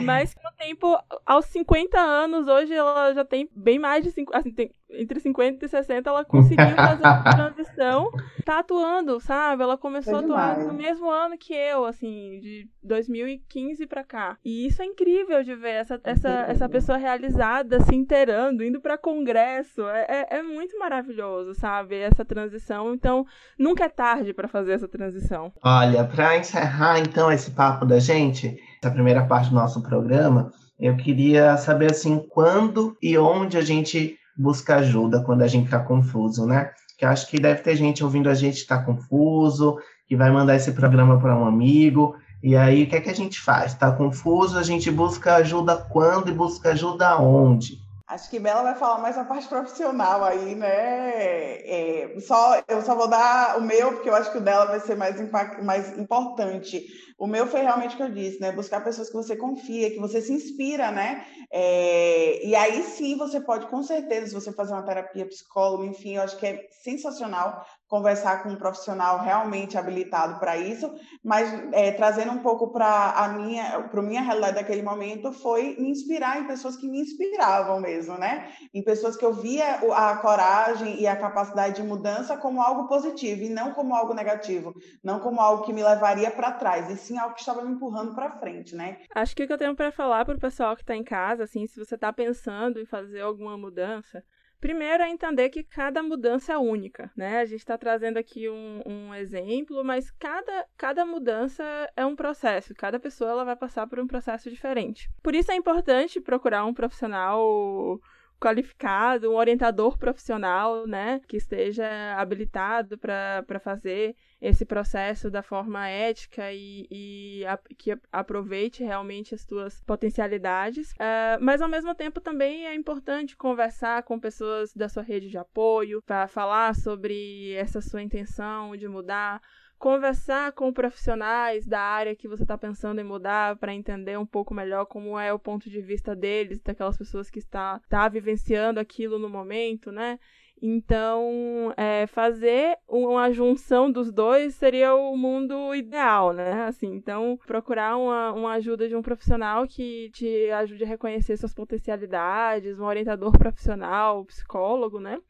[0.02, 4.52] Mas no tempo, aos 50 anos, hoje ela já tem bem mais de 5, assim,
[4.52, 8.10] tem entre 50 e 60, ela conseguiu fazer a transição,
[8.44, 9.62] tá atuando, sabe?
[9.62, 14.36] Ela começou a atuar no mesmo ano que eu, assim, de 2015 para cá.
[14.44, 18.98] E isso é incrível de ver essa, essa, essa pessoa realizada, se inteirando, indo para
[18.98, 19.82] congresso.
[19.88, 21.96] É, é, é, muito maravilhoso, sabe?
[21.96, 22.94] Essa transição.
[22.94, 23.26] Então,
[23.58, 25.52] nunca é tarde para fazer essa transição.
[25.62, 30.96] Olha, para encerrar então esse papo da gente, essa primeira parte do nosso programa, eu
[30.96, 36.46] queria saber assim quando e onde a gente busca ajuda quando a gente está confuso,
[36.46, 36.70] né?
[36.98, 40.72] Que acho que deve ter gente ouvindo a gente está confuso, que vai mandar esse
[40.72, 42.16] programa para um amigo.
[42.42, 43.72] E aí, o que é que a gente faz?
[43.72, 47.82] Está confuso, a gente busca ajuda quando e busca ajuda onde?
[48.06, 50.68] Acho que Bela vai falar mais a parte profissional aí, né?
[50.68, 54.78] É, só, eu só vou dar o meu, porque eu acho que o dela vai
[54.80, 55.16] ser mais,
[55.62, 56.84] mais importante.
[57.24, 58.52] O meu foi realmente o que eu disse, né?
[58.52, 61.24] Buscar pessoas que você confia, que você se inspira, né?
[61.50, 66.16] É, e aí sim você pode, com certeza, se você fazer uma terapia, psicólogo, enfim,
[66.16, 71.92] eu acho que é sensacional conversar com um profissional realmente habilitado para isso, mas é,
[71.92, 76.46] trazendo um pouco para a minha, para minha realidade daquele momento, foi me inspirar em
[76.46, 78.48] pessoas que me inspiravam mesmo, né?
[78.74, 83.42] Em pessoas que eu via a coragem e a capacidade de mudança como algo positivo
[83.42, 87.13] e não como algo negativo, não como algo que me levaria para trás, e sim
[87.18, 89.02] algo que estava me empurrando para frente, né?
[89.14, 91.44] Acho que o que eu tenho para falar para o pessoal que está em casa,
[91.44, 94.24] assim, se você está pensando em fazer alguma mudança,
[94.64, 97.40] Primeiro é entender que cada mudança é única, né?
[97.40, 101.62] A gente está trazendo aqui um, um, exemplo, mas cada, cada mudança
[101.94, 102.74] é um processo.
[102.74, 105.10] Cada pessoa ela vai passar por um processo diferente.
[105.22, 108.00] Por isso é importante procurar um profissional
[108.44, 111.86] qualificado, um orientador profissional, né, que esteja
[112.18, 119.46] habilitado para fazer esse processo da forma ética e, e a, que aproveite realmente as
[119.46, 120.92] tuas potencialidades.
[120.92, 125.38] Uh, mas, ao mesmo tempo, também é importante conversar com pessoas da sua rede de
[125.38, 129.40] apoio para falar sobre essa sua intenção de mudar
[129.84, 134.54] conversar com profissionais da área que você está pensando em mudar para entender um pouco
[134.54, 139.18] melhor como é o ponto de vista deles, daquelas pessoas que está, está vivenciando aquilo
[139.18, 140.18] no momento, né?
[140.62, 146.62] Então, é, fazer uma junção dos dois seria o mundo ideal, né?
[146.62, 151.52] Assim, então, procurar uma, uma ajuda de um profissional que te ajude a reconhecer suas
[151.52, 155.20] potencialidades, um orientador profissional, psicólogo, né?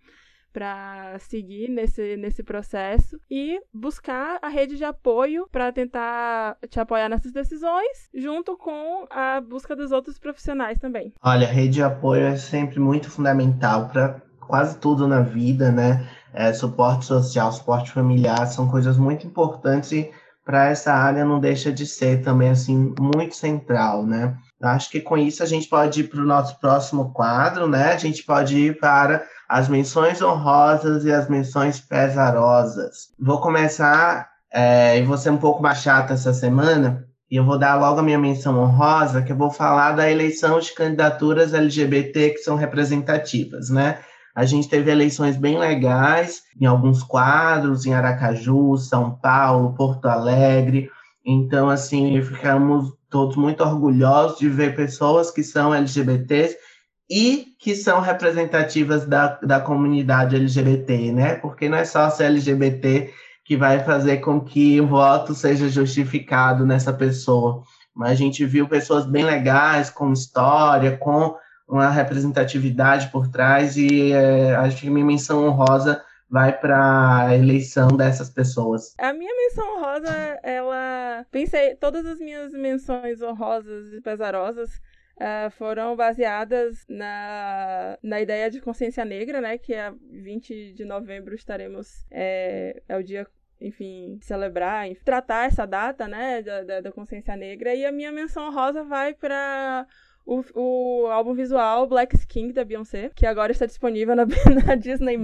[0.55, 7.09] Para seguir nesse, nesse processo e buscar a rede de apoio para tentar te apoiar
[7.09, 11.13] nessas decisões, junto com a busca dos outros profissionais também.
[11.21, 16.09] Olha, rede de apoio é sempre muito fundamental para quase tudo na vida, né?
[16.33, 20.11] É, suporte social, suporte familiar são coisas muito importantes e
[20.45, 24.37] para essa área não deixa de ser também assim muito central, né?
[24.63, 27.93] Acho que com isso a gente pode ir para o nosso próximo quadro, né?
[27.93, 33.11] A gente pode ir para as menções honrosas e as menções pesarosas.
[33.19, 37.59] Vou começar, é, e vou ser um pouco mais chata essa semana, e eu vou
[37.59, 42.31] dar logo a minha menção honrosa, que eu vou falar da eleição de candidaturas LGBT
[42.31, 43.99] que são representativas, né?
[44.35, 50.91] A gente teve eleições bem legais em alguns quadros, em Aracaju, São Paulo, Porto Alegre.
[51.25, 56.57] Então, assim, ficamos todos muito orgulhosos de ver pessoas que são LGBTs
[57.15, 61.37] e que são representativas da, da comunidade LGBT, né?
[61.37, 66.67] Porque não é só ser LGBT que vai fazer com que o voto seja justificado
[66.67, 67.63] nessa pessoa.
[67.95, 71.37] Mas a gente viu pessoas bem legais, com história, com
[71.69, 77.87] uma representatividade por trás, e é, acho que minha menção honrosa vai para a eleição
[77.97, 78.93] dessas pessoas.
[78.99, 80.11] A minha menção honrosa,
[80.43, 81.25] ela.
[81.31, 84.81] Pensei, todas as minhas menções honrosas e pesarosas
[85.17, 89.59] Uh, foram baseadas na, na ideia de consciência negra, né?
[89.59, 92.05] Que é 20 de novembro estaremos.
[92.11, 93.27] É, é o dia
[93.61, 97.75] enfim, celebrar, enfim, tratar essa data, né, da, da, da consciência negra.
[97.75, 99.87] E a minha menção rosa vai para
[100.27, 104.27] o, o álbum visual Black Skin da Beyoncé, que agora está disponível na,
[104.67, 105.19] na Disney+.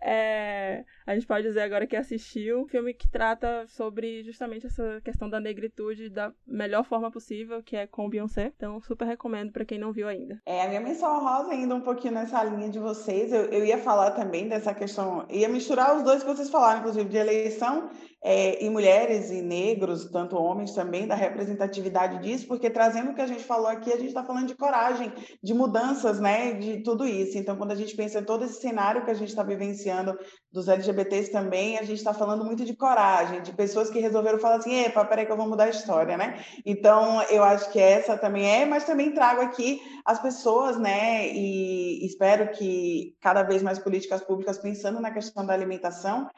[0.00, 2.60] É, a gente pode dizer agora que assistiu.
[2.60, 7.76] Um filme que trata sobre justamente essa questão da negritude da melhor forma possível, que
[7.76, 8.52] é com Beyoncé.
[8.56, 10.40] Então, super recomendo para quem não viu ainda.
[10.46, 13.32] É, a minha menção rosa ainda um pouquinho nessa linha de vocês.
[13.32, 17.08] Eu, eu ia falar também dessa questão, ia misturar os dois que vocês falaram, inclusive,
[17.08, 17.90] de eleição
[18.22, 23.20] é, e mulheres e negros, tanto homens também, da representatividade disso, porque trazendo o que
[23.20, 27.06] a gente falou aqui, a gente está falando de coragem, de mudanças, né, de tudo
[27.06, 27.38] isso.
[27.38, 29.85] Então, quando a gente pensa em todo esse cenário que a gente está vivenciando
[30.52, 34.56] dos LGBTs também, a gente está falando muito de coragem, de pessoas que resolveram falar
[34.56, 36.42] assim, epa, peraí que eu vou mudar a história, né?
[36.64, 42.06] Então, eu acho que essa também é, mas também trago aqui as pessoas, né, e
[42.06, 46.30] espero que cada vez mais políticas públicas pensando na questão da alimentação,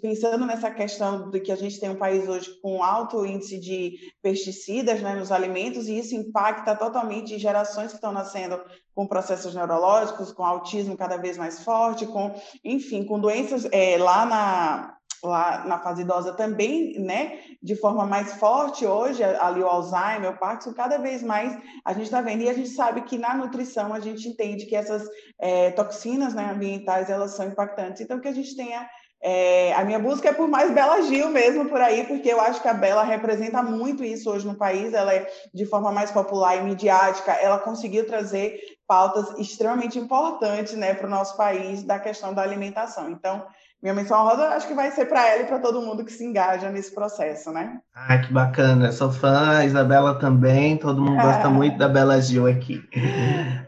[0.00, 3.98] pensando nessa questão de que a gente tem um país hoje com alto índice de
[4.22, 8.60] pesticidas né, nos alimentos, e isso impacta totalmente gerações que estão nascendo
[8.94, 12.34] com processos neurológicos, com autismo cada vez mais forte, com,
[12.64, 18.34] enfim, com doenças é, lá na lá na fase idosa também, né, de forma mais
[18.34, 22.48] forte hoje, ali o Alzheimer, o Parkinson, cada vez mais a gente está vendo, e
[22.48, 27.08] a gente sabe que na nutrição a gente entende que essas é, toxinas né, ambientais,
[27.08, 28.84] elas são impactantes, então que a gente tenha
[29.24, 32.60] é, a minha busca é por mais Bela Gil mesmo por aí, porque eu acho
[32.60, 34.92] que a Bela representa muito isso hoje no país.
[34.92, 37.30] Ela é de forma mais popular e midiática.
[37.30, 43.10] Ela conseguiu trazer pautas extremamente importantes né, para o nosso país da questão da alimentação.
[43.10, 43.46] Então,
[43.82, 46.24] minha menção rosa acho que vai ser para ela e para todo mundo que se
[46.24, 47.80] engaja nesse processo, né?
[47.92, 48.86] Ah, que bacana.
[48.86, 50.76] Eu sou fã, a Isabela também.
[50.76, 52.80] Todo mundo gosta muito da Bela Gil aqui.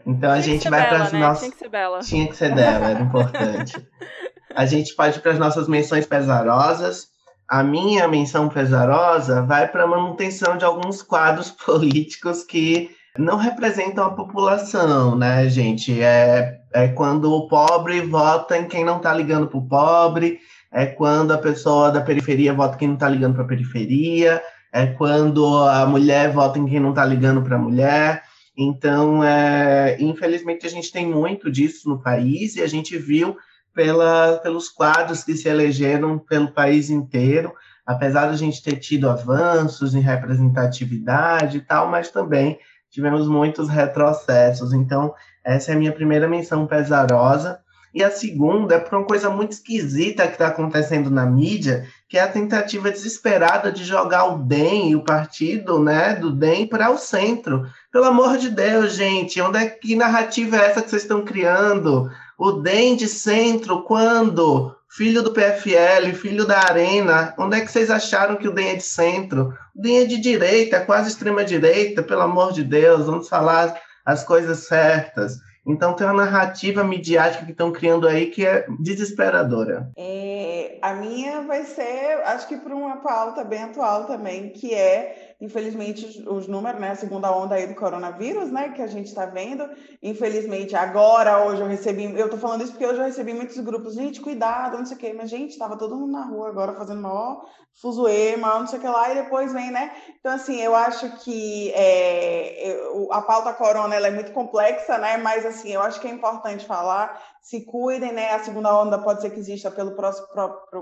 [0.05, 1.19] Então a gente vai para as né?
[1.19, 1.41] nossas.
[1.41, 1.99] Tinha que ser Bela.
[1.99, 3.87] Tinha que ser dela, era importante.
[4.55, 7.09] a gente pode ir para as nossas menções pesarosas.
[7.45, 14.05] A minha menção pesarosa vai para a manutenção de alguns quadros políticos que não representam
[14.05, 16.01] a população, né, gente?
[16.01, 20.39] É, é quando o pobre vota em quem não está ligando para o pobre,
[20.71, 24.41] é quando a pessoa da periferia vota em quem não está ligando para a periferia,
[24.73, 28.23] é quando a mulher vota em quem não está ligando para a mulher.
[28.57, 33.37] Então, é, infelizmente, a gente tem muito disso no país e a gente viu
[33.73, 37.53] pela, pelos quadros que se elegeram pelo país inteiro,
[37.85, 42.57] apesar da gente ter tido avanços em representatividade e tal, mas também
[42.95, 44.71] tivemos muitos retrocessos.
[44.71, 47.59] Então, essa é a minha primeira menção pesarosa.
[47.93, 52.17] E a segunda é por uma coisa muito esquisita que está acontecendo na mídia, que
[52.17, 56.89] é a tentativa desesperada de jogar o DEM e o partido né, do DEM para
[56.89, 57.65] o centro.
[57.91, 62.09] Pelo amor de Deus, gente, onde é que narrativa é essa que vocês estão criando?
[62.37, 64.75] O DEM de centro, quando?
[64.95, 68.75] Filho do PFL, filho da Arena, onde é que vocês acharam que o DEM é
[68.75, 69.53] de centro?
[69.75, 74.59] O DEM é de direita, quase extrema-direita, pelo amor de Deus, vamos falar as coisas
[74.59, 75.33] certas.
[75.67, 79.89] Então tem uma narrativa midiática que estão criando aí que é desesperadora.
[79.97, 85.34] É, a minha vai ser, acho que por uma pauta bem atual também, que é
[85.39, 89.07] infelizmente, os, os, números, né, a segunda onda aí do coronavírus, né, que a gente
[89.07, 89.69] está vendo,
[90.01, 93.95] infelizmente, agora, hoje eu recebi, eu tô falando isso porque hoje eu recebi muitos grupos,
[93.95, 97.01] gente, cuidado, não sei o quê, mas, gente, tava todo mundo na rua agora fazendo
[97.01, 100.75] maior fuzuê, maior não sei o que lá, e depois vem, né, então, assim, eu
[100.75, 102.77] acho que é,
[103.11, 106.65] a pauta corona, ela é muito complexa, né, mas, assim, eu acho que é importante
[106.65, 108.31] falar se cuidem, né?
[108.31, 109.91] A segunda onda pode ser que exista pelo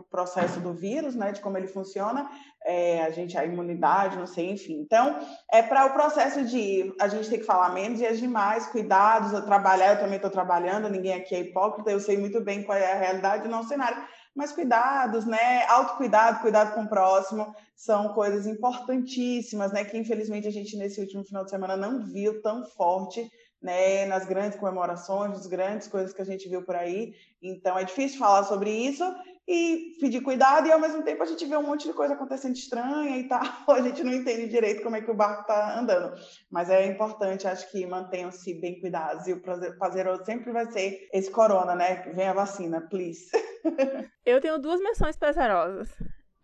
[0.09, 1.33] processo do vírus, né?
[1.33, 2.25] De como ele funciona,
[2.63, 4.79] é, a gente, a imunidade, não sei, enfim.
[4.79, 5.19] Então,
[5.51, 9.33] é para o processo de a gente tem que falar menos e agir mais, cuidados,
[9.33, 12.77] eu trabalhar, eu também estou trabalhando, ninguém aqui é hipócrita, eu sei muito bem qual
[12.77, 14.01] é a realidade do nosso cenário.
[14.33, 15.65] Mas cuidados, né?
[15.65, 19.83] Autocuidado, cuidado com o próximo, são coisas importantíssimas, né?
[19.83, 23.29] Que infelizmente a gente nesse último final de semana não viu tão forte
[23.63, 27.15] né, nas grandes comemorações, nas grandes coisas que a gente viu por aí.
[27.41, 29.03] Então é difícil falar sobre isso
[29.47, 32.55] e pedir cuidado, e ao mesmo tempo a gente vê um monte de coisa acontecendo
[32.55, 36.13] estranha e tal, a gente não entende direito como é que o barco está andando.
[36.49, 41.29] Mas é importante, acho que mantenham-se bem cuidados, e o prazeroso sempre vai ser esse
[41.29, 42.03] corona, né?
[42.13, 43.29] Vem a vacina, please.
[44.25, 45.89] Eu tenho duas menções prazerosas.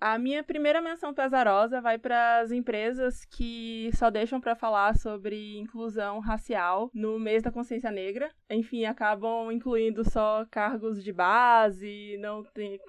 [0.02, 5.58] A minha primeira menção pesarosa vai para as empresas que só deixam para falar sobre
[5.58, 8.32] inclusão racial no mês da consciência negra.
[8.50, 12.80] Enfim, acabam incluindo só cargos de base, não tem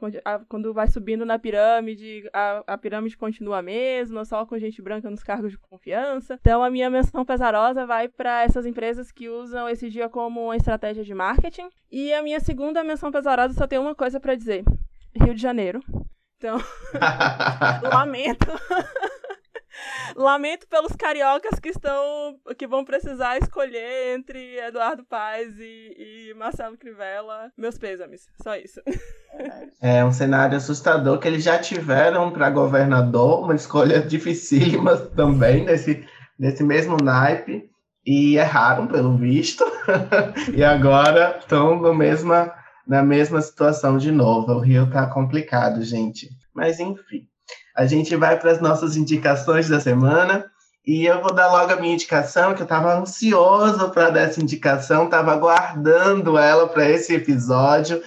[0.49, 5.11] quando vai subindo na pirâmide, a, a pirâmide continua a mesma, só com gente branca
[5.11, 6.39] nos cargos de confiança.
[6.41, 10.57] Então, a minha menção pesarosa vai para essas empresas que usam esse dia como uma
[10.57, 11.69] estratégia de marketing.
[11.91, 14.63] E a minha segunda menção pesarosa só tem uma coisa para dizer:
[15.21, 15.83] Rio de Janeiro.
[16.41, 16.57] Então,
[17.93, 18.47] lamento.
[20.17, 26.77] Lamento pelos cariocas que estão que vão precisar escolher entre Eduardo Paes e, e Marcelo
[26.77, 27.53] Crivella.
[27.57, 28.81] Meus pêsames, só isso.
[29.81, 36.05] É um cenário assustador que eles já tiveram para governador, uma escolha dificílima também nesse,
[36.37, 37.71] nesse mesmo naipe
[38.05, 39.65] e erraram pelo visto
[40.53, 42.53] e agora estão no mesma
[42.87, 44.53] na mesma situação de novo.
[44.53, 46.29] O Rio tá complicado, gente.
[46.55, 47.27] Mas enfim,
[47.77, 50.45] a gente vai para as nossas indicações da semana.
[50.87, 54.41] E eu vou dar logo a minha indicação, que eu estava ansioso para dar essa
[54.41, 58.03] indicação, estava aguardando ela para esse episódio,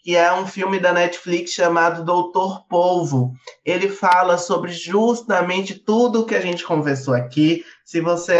[0.00, 3.32] que é um filme da Netflix chamado Doutor Polvo.
[3.64, 7.64] Ele fala sobre justamente tudo que a gente conversou aqui.
[7.84, 8.34] Se você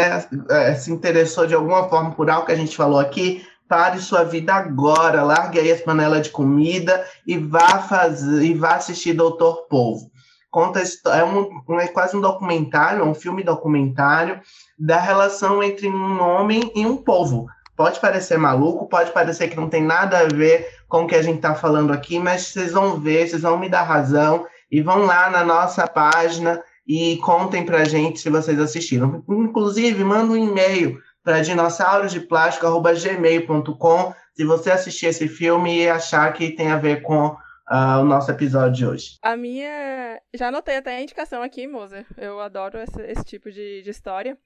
[0.49, 4.23] é, se interessou de alguma forma por algo que a gente falou aqui, Pare sua
[4.23, 9.67] vida agora, largue aí as panelas de comida e vá fazer e vá assistir Doutor
[9.69, 10.09] Povo.
[10.49, 14.41] Conta é, um, é quase um documentário, um filme documentário
[14.77, 17.45] da relação entre um homem e um povo.
[17.75, 21.21] Pode parecer maluco, pode parecer que não tem nada a ver com o que a
[21.21, 25.05] gente está falando aqui, mas vocês vão ver, vocês vão me dar razão e vão
[25.05, 29.23] lá na nossa página e contem pra gente se vocês assistiram.
[29.29, 36.71] Inclusive, manda um e-mail para dinossaurodeplástico.gmail.com se você assistir esse filme e achar que tem
[36.71, 39.17] a ver com uh, o nosso episódio de hoje.
[39.21, 40.21] A minha.
[40.33, 42.05] Já anotei até a indicação aqui, Moza.
[42.17, 44.37] Eu adoro esse, esse tipo de, de, história.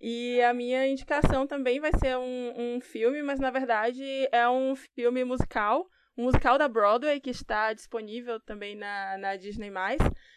[0.00, 4.02] E a minha indicação também vai ser um, um filme, mas na verdade
[4.32, 9.72] é um filme musical um musical da Broadway que está disponível também na, na Disney+,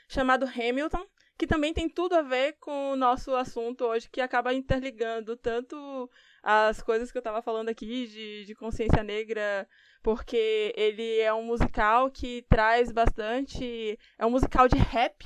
[0.07, 1.05] chamado Hamilton,
[1.37, 6.09] que também tem tudo a ver com o nosso assunto hoje, que acaba interligando tanto
[6.41, 9.67] as coisas que eu estava falando aqui de, de consciência negra,
[10.01, 13.97] porque ele é um musical que traz bastante.
[14.17, 15.25] É um musical de rap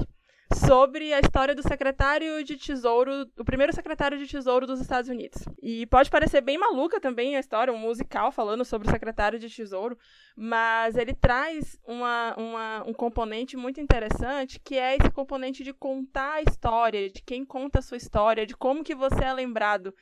[0.53, 5.43] sobre a história do secretário de Tesouro, o primeiro secretário de Tesouro dos Estados Unidos.
[5.61, 9.49] E pode parecer bem maluca também a história, um musical falando sobre o secretário de
[9.49, 9.97] Tesouro,
[10.35, 16.33] mas ele traz uma, uma, um componente muito interessante, que é esse componente de contar
[16.33, 19.93] a história, de quem conta a sua história, de como que você é lembrado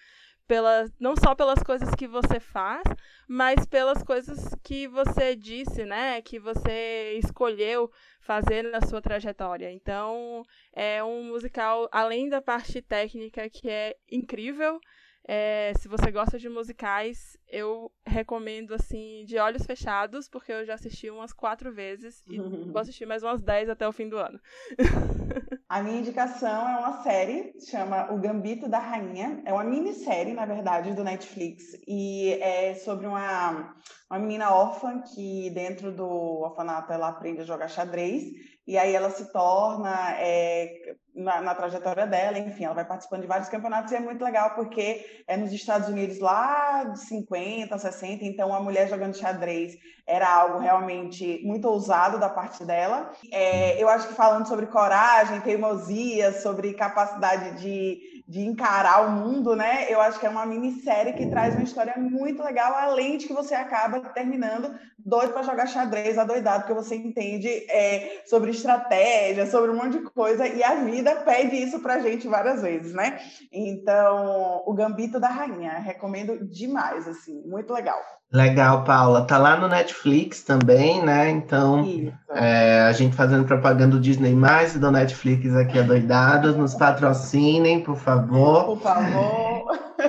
[0.47, 2.83] pela, não só pelas coisas que você faz,
[3.27, 6.21] mas pelas coisas que você disse, né?
[6.21, 7.91] Que você escolheu
[8.21, 9.71] fazer na sua trajetória.
[9.71, 10.43] Então,
[10.73, 14.79] é um musical, além da parte técnica, que é incrível,
[15.27, 20.75] é, se você gosta de musicais, eu recomendo, assim, de olhos fechados, porque eu já
[20.75, 22.37] assisti umas quatro vezes e
[22.71, 24.39] vou assistir mais umas dez até o fim do ano.
[25.69, 29.41] A minha indicação é uma série, chama O Gambito da Rainha.
[29.45, 31.77] É uma minissérie, na verdade, do Netflix.
[31.85, 33.75] E é sobre uma,
[34.09, 38.23] uma menina órfã que, dentro do orfanato, ela aprende a jogar xadrez.
[38.65, 43.27] E aí ela se torna é, na, na, trajetória dela, enfim, ela vai participando de
[43.27, 48.23] vários campeonatos e é muito legal porque é nos Estados Unidos lá de 50, 60,
[48.23, 53.11] então a mulher jogando xadrez era algo realmente muito ousado da parte dela.
[53.29, 59.53] É, eu acho que falando sobre coragem, teimosia, sobre capacidade de, de encarar o mundo,
[59.53, 59.85] né?
[59.89, 63.33] Eu acho que é uma minissérie que traz uma história muito legal, além de que
[63.33, 69.71] você acaba terminando doido para jogar xadrez, adoidado, porque você entende é, sobre estratégia, sobre
[69.71, 73.19] um monte de coisa, e a vida pede isso pra gente várias vezes, né?
[73.51, 77.97] Então, o Gambito da Rainha, recomendo demais, assim, muito legal.
[78.31, 79.25] Legal, Paula.
[79.25, 81.29] Tá lá no Netflix também, né?
[81.29, 81.85] Então,
[82.31, 87.81] é, a gente fazendo propaganda do Disney mais e do Netflix aqui adoidados, nos patrocinem,
[87.81, 88.65] por favor.
[88.65, 89.65] Por favor.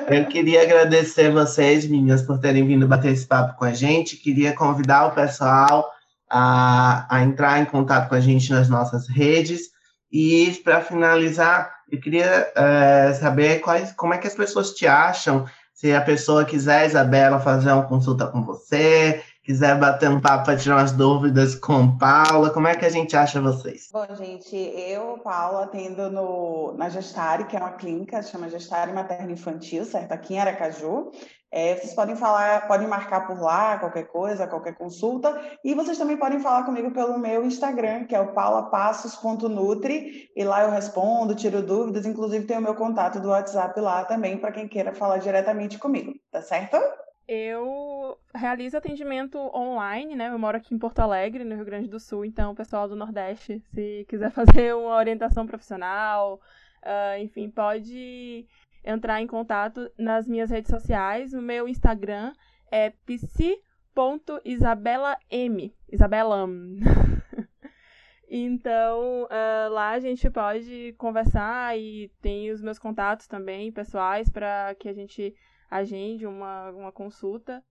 [0.09, 4.16] Eu queria agradecer vocês, meninas, por terem vindo bater esse papo com a gente.
[4.16, 5.88] Queria convidar o pessoal
[6.28, 9.70] a, a entrar em contato com a gente nas nossas redes.
[10.11, 15.44] E para finalizar, eu queria é, saber quais, como é que as pessoas te acham.
[15.74, 20.59] Se a pessoa quiser, Isabela, fazer uma consulta com você, quiser bater um papo para
[20.59, 23.88] tirar umas dúvidas com Paula, como é que a gente acha vocês?
[23.92, 29.30] Bom, gente, eu, Paula, atendo no, na Gestare, que é uma clínica, chama Gestare Materno
[29.30, 30.12] Infantil, certo?
[30.12, 31.12] Aqui em Aracaju.
[31.51, 36.18] É, vocês podem falar, podem marcar por lá qualquer coisa, qualquer consulta, e vocês também
[36.18, 41.62] podem falar comigo pelo meu Instagram, que é o paulapassos.nutri, e lá eu respondo, tiro
[41.62, 45.78] dúvidas, inclusive tem o meu contato do WhatsApp lá também, para quem queira falar diretamente
[45.78, 46.76] comigo, tá certo?
[47.26, 50.28] Eu realizo atendimento online, né?
[50.30, 52.96] Eu moro aqui em Porto Alegre, no Rio Grande do Sul, então o pessoal do
[52.96, 56.40] Nordeste, se quiser fazer uma orientação profissional,
[56.82, 58.46] uh, enfim, pode
[58.84, 61.32] entrar em contato nas minhas redes sociais.
[61.32, 62.32] O meu Instagram
[62.70, 65.16] é psi.isabelam,
[65.90, 66.48] Isabelam.
[68.28, 74.74] então, uh, lá a gente pode conversar e tem os meus contatos também pessoais para
[74.74, 75.34] que a gente
[75.70, 77.62] agende uma, uma consulta.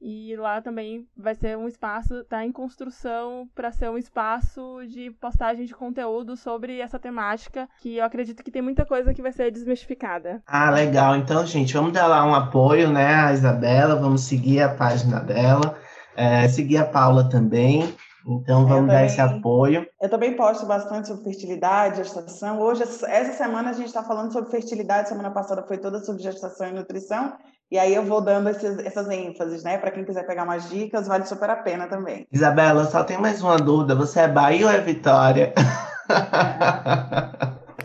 [0.00, 5.10] E lá também vai ser um espaço, está em construção para ser um espaço de
[5.20, 9.32] postagem de conteúdo sobre essa temática, que eu acredito que tem muita coisa que vai
[9.32, 10.42] ser desmistificada.
[10.46, 11.16] Ah, legal.
[11.16, 15.76] Então, gente, vamos dar lá um apoio, né, à Isabela, vamos seguir a página dela,
[16.16, 17.94] é, seguir a Paula também.
[18.26, 19.86] Então vamos também, dar esse apoio.
[20.00, 22.60] Eu também posto bastante sobre fertilidade, gestação.
[22.60, 26.68] Hoje, essa semana, a gente está falando sobre fertilidade, semana passada foi toda sobre gestação
[26.68, 27.32] e nutrição.
[27.70, 29.78] E aí eu vou dando esses, essas ênfases, né?
[29.78, 32.26] Para quem quiser pegar mais dicas, vale super a pena também.
[32.32, 33.94] Isabela, só tem mais uma dúvida.
[33.94, 35.52] Você é Bahia ou é Vitória?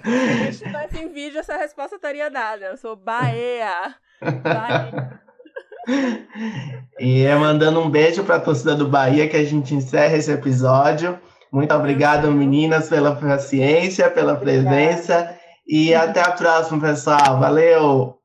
[0.03, 2.65] Se estivesse em vídeo, essa resposta estaria dada.
[2.65, 3.93] Eu sou Bahia.
[4.43, 5.19] Bahia.
[6.99, 10.31] E é mandando um beijo para a torcida do Bahia que a gente encerra esse
[10.31, 11.19] episódio.
[11.51, 15.37] Muito obrigado, meninas, pela paciência, pela presença.
[15.67, 17.39] E até a próxima, pessoal.
[17.39, 18.24] Valeu!